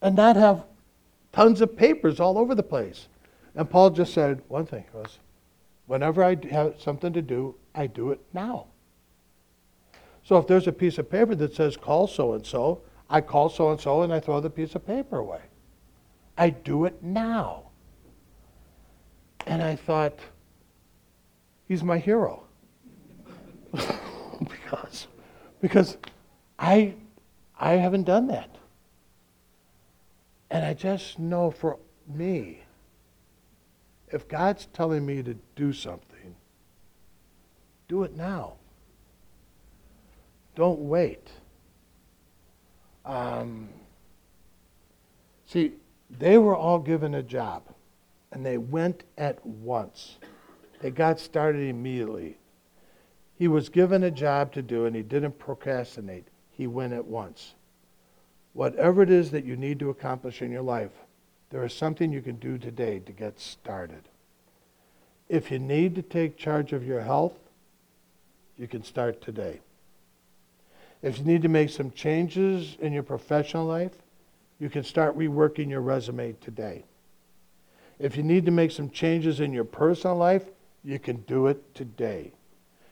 and 0.00 0.16
not 0.16 0.36
have 0.36 0.64
tons 1.32 1.60
of 1.60 1.76
papers 1.76 2.18
all 2.18 2.38
over 2.38 2.54
the 2.54 2.62
place? 2.62 3.08
And 3.54 3.68
Paul 3.68 3.90
just 3.90 4.14
said 4.14 4.40
one 4.48 4.64
thing 4.64 4.84
was, 4.94 5.18
whenever 5.86 6.24
I 6.24 6.38
have 6.50 6.80
something 6.80 7.12
to 7.12 7.20
do, 7.20 7.56
I 7.74 7.88
do 7.88 8.10
it 8.10 8.20
now. 8.32 8.68
So 10.30 10.36
if 10.36 10.46
there's 10.46 10.68
a 10.68 10.72
piece 10.72 10.96
of 10.98 11.10
paper 11.10 11.34
that 11.34 11.56
says 11.56 11.76
call 11.76 12.06
so 12.06 12.34
and 12.34 12.46
so, 12.46 12.82
I 13.08 13.20
call 13.20 13.48
so 13.48 13.72
and 13.72 13.80
so 13.80 14.02
and 14.02 14.12
I 14.12 14.20
throw 14.20 14.38
the 14.38 14.48
piece 14.48 14.76
of 14.76 14.86
paper 14.86 15.18
away. 15.18 15.40
I 16.38 16.50
do 16.50 16.84
it 16.84 17.02
now. 17.02 17.70
And 19.44 19.60
I 19.60 19.74
thought, 19.74 20.20
he's 21.66 21.82
my 21.82 21.98
hero. 21.98 22.44
because 23.72 25.08
because 25.60 25.96
I 26.60 26.94
I 27.58 27.72
haven't 27.72 28.04
done 28.04 28.28
that. 28.28 28.54
And 30.48 30.64
I 30.64 30.74
just 30.74 31.18
know 31.18 31.50
for 31.50 31.76
me, 32.06 32.62
if 34.12 34.28
God's 34.28 34.66
telling 34.66 35.04
me 35.04 35.24
to 35.24 35.34
do 35.56 35.72
something, 35.72 36.36
do 37.88 38.04
it 38.04 38.14
now. 38.14 38.59
Don't 40.60 40.80
wait. 40.80 41.30
Um, 43.06 43.70
see, 45.46 45.72
they 46.10 46.36
were 46.36 46.54
all 46.54 46.78
given 46.78 47.14
a 47.14 47.22
job, 47.22 47.62
and 48.30 48.44
they 48.44 48.58
went 48.58 49.04
at 49.16 49.46
once. 49.46 50.18
They 50.82 50.90
got 50.90 51.18
started 51.18 51.66
immediately. 51.66 52.36
He 53.38 53.48
was 53.48 53.70
given 53.70 54.02
a 54.02 54.10
job 54.10 54.52
to 54.52 54.60
do, 54.60 54.84
and 54.84 54.94
he 54.94 55.00
didn't 55.00 55.38
procrastinate. 55.38 56.26
He 56.50 56.66
went 56.66 56.92
at 56.92 57.06
once. 57.06 57.54
Whatever 58.52 59.00
it 59.00 59.08
is 59.08 59.30
that 59.30 59.46
you 59.46 59.56
need 59.56 59.78
to 59.78 59.88
accomplish 59.88 60.42
in 60.42 60.50
your 60.50 60.60
life, 60.60 60.92
there 61.48 61.64
is 61.64 61.72
something 61.72 62.12
you 62.12 62.20
can 62.20 62.36
do 62.36 62.58
today 62.58 62.98
to 62.98 63.12
get 63.12 63.40
started. 63.40 64.10
If 65.26 65.50
you 65.50 65.58
need 65.58 65.94
to 65.94 66.02
take 66.02 66.36
charge 66.36 66.74
of 66.74 66.86
your 66.86 67.00
health, 67.00 67.38
you 68.58 68.68
can 68.68 68.84
start 68.84 69.22
today. 69.22 69.60
If 71.02 71.18
you 71.18 71.24
need 71.24 71.42
to 71.42 71.48
make 71.48 71.70
some 71.70 71.90
changes 71.90 72.76
in 72.80 72.92
your 72.92 73.02
professional 73.02 73.66
life, 73.66 73.92
you 74.58 74.68
can 74.68 74.84
start 74.84 75.16
reworking 75.16 75.70
your 75.70 75.80
resume 75.80 76.32
today. 76.34 76.84
If 77.98 78.16
you 78.16 78.22
need 78.22 78.44
to 78.46 78.50
make 78.50 78.70
some 78.70 78.90
changes 78.90 79.40
in 79.40 79.52
your 79.52 79.64
personal 79.64 80.16
life, 80.16 80.44
you 80.84 80.98
can 80.98 81.16
do 81.22 81.46
it 81.46 81.74
today. 81.74 82.32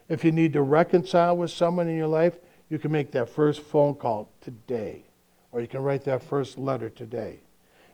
If 0.08 0.24
you 0.24 0.32
need 0.32 0.54
to 0.54 0.62
reconcile 0.62 1.36
with 1.36 1.50
someone 1.50 1.88
in 1.88 1.96
your 1.96 2.06
life, 2.06 2.38
you 2.70 2.78
can 2.78 2.92
make 2.92 3.12
that 3.12 3.28
first 3.28 3.60
phone 3.60 3.94
call 3.94 4.30
today, 4.40 5.04
or 5.52 5.60
you 5.60 5.68
can 5.68 5.82
write 5.82 6.04
that 6.04 6.22
first 6.22 6.58
letter 6.58 6.88
today. 6.88 7.40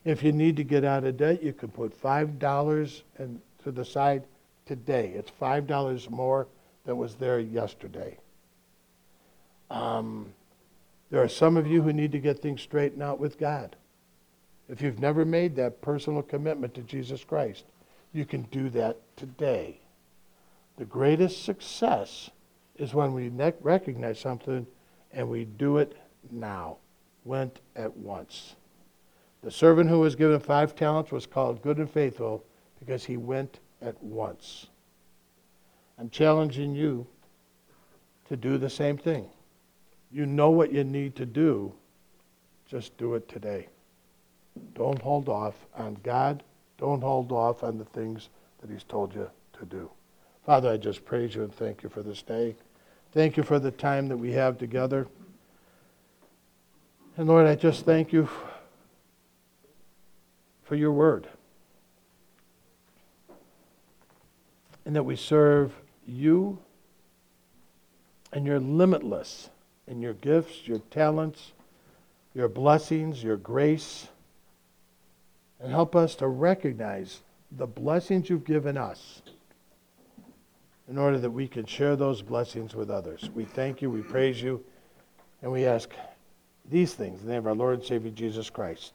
If 0.05 0.23
you 0.23 0.31
need 0.31 0.55
to 0.57 0.63
get 0.63 0.85
out 0.85 1.03
of 1.03 1.17
debt, 1.17 1.43
you 1.43 1.51
can 1.51 1.69
put 1.69 1.99
$5 2.01 3.01
in, 3.19 3.41
to 3.63 3.71
the 3.71 3.83
side 3.83 4.23
today. 4.65 5.13
It's 5.15 5.31
$5 5.41 6.09
more 6.09 6.47
than 6.85 6.97
was 6.97 7.15
there 7.15 7.39
yesterday. 7.39 8.17
Um, 9.69 10.33
there 11.11 11.21
are 11.21 11.29
some 11.29 11.57
of 11.57 11.67
you 11.67 11.81
who 11.81 11.93
need 11.93 12.11
to 12.11 12.19
get 12.19 12.39
things 12.39 12.61
straightened 12.61 13.03
out 13.03 13.19
with 13.19 13.37
God. 13.37 13.75
If 14.67 14.81
you've 14.81 14.99
never 14.99 15.25
made 15.25 15.55
that 15.55 15.81
personal 15.81 16.21
commitment 16.21 16.73
to 16.73 16.81
Jesus 16.81 17.23
Christ, 17.23 17.65
you 18.13 18.25
can 18.25 18.43
do 18.43 18.69
that 18.71 18.97
today. 19.15 19.79
The 20.77 20.85
greatest 20.85 21.43
success 21.43 22.31
is 22.77 22.93
when 22.93 23.13
we 23.13 23.29
ne- 23.29 23.53
recognize 23.61 24.19
something 24.19 24.65
and 25.11 25.29
we 25.29 25.45
do 25.45 25.77
it 25.77 25.95
now. 26.31 26.77
Went 27.23 27.59
at 27.75 27.95
once. 27.95 28.55
The 29.41 29.51
servant 29.51 29.89
who 29.89 29.99
was 29.99 30.15
given 30.15 30.39
five 30.39 30.75
talents 30.75 31.11
was 31.11 31.25
called 31.25 31.61
good 31.61 31.77
and 31.77 31.89
faithful 31.89 32.43
because 32.79 33.05
he 33.05 33.17
went 33.17 33.59
at 33.81 34.01
once. 34.03 34.67
I'm 35.97 36.09
challenging 36.09 36.75
you 36.75 37.07
to 38.27 38.35
do 38.35 38.57
the 38.57 38.69
same 38.69 38.97
thing. 38.97 39.29
You 40.15 40.25
know 40.25 40.49
what 40.49 40.71
you 40.71 40.85
need 40.85 41.17
to 41.17 41.25
do. 41.25 41.73
Just 42.69 42.95
do 42.97 43.15
it 43.15 43.27
today. 43.27 43.67
Don't 44.73 45.01
hold 45.01 45.27
off 45.27 45.55
on 45.75 45.97
God. 46.03 46.41
Don't 46.77 47.01
hold 47.01 47.33
off 47.33 47.65
on 47.65 47.77
the 47.77 47.83
things 47.83 48.29
that 48.61 48.69
He's 48.69 48.85
told 48.85 49.13
you 49.13 49.29
to 49.59 49.65
do. 49.65 49.91
Father, 50.45 50.71
I 50.71 50.77
just 50.77 51.03
praise 51.03 51.35
you 51.35 51.43
and 51.43 51.53
thank 51.53 51.83
you 51.83 51.89
for 51.89 52.01
this 52.01 52.21
day. 52.21 52.55
Thank 53.11 53.35
you 53.35 53.43
for 53.43 53.59
the 53.59 53.71
time 53.71 54.07
that 54.07 54.15
we 54.15 54.31
have 54.31 54.57
together. 54.57 55.05
And 57.17 57.27
Lord, 57.27 57.45
I 57.45 57.55
just 57.55 57.83
thank 57.83 58.13
you 58.13 58.29
for 60.63 60.75
your 60.75 60.93
word. 60.93 61.27
And 64.85 64.95
that 64.95 65.03
we 65.03 65.17
serve 65.17 65.73
you 66.07 66.59
and 68.31 68.45
you're 68.45 68.61
limitless 68.61 69.49
in 69.87 70.01
your 70.01 70.13
gifts, 70.13 70.67
your 70.67 70.79
talents, 70.91 71.53
your 72.33 72.47
blessings, 72.47 73.23
your 73.23 73.37
grace. 73.37 74.07
And 75.59 75.71
help 75.71 75.95
us 75.95 76.15
to 76.15 76.27
recognize 76.27 77.21
the 77.51 77.67
blessings 77.67 78.29
you've 78.29 78.45
given 78.45 78.77
us 78.77 79.21
in 80.87 80.97
order 80.97 81.17
that 81.17 81.31
we 81.31 81.47
can 81.47 81.65
share 81.65 81.95
those 81.95 82.21
blessings 82.21 82.75
with 82.75 82.89
others. 82.89 83.29
We 83.33 83.45
thank 83.45 83.81
you, 83.81 83.89
we 83.89 84.01
praise 84.01 84.41
you, 84.41 84.63
and 85.41 85.51
we 85.51 85.65
ask 85.65 85.89
these 86.69 86.93
things 86.93 87.21
in 87.21 87.27
the 87.27 87.33
name 87.33 87.39
of 87.39 87.47
our 87.47 87.55
Lord 87.55 87.75
and 87.75 87.83
Savior 87.83 88.11
Jesus 88.11 88.49
Christ. 88.49 88.93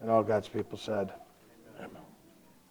And 0.00 0.10
all 0.10 0.22
God's 0.22 0.48
people 0.48 0.78
said, 0.78 1.12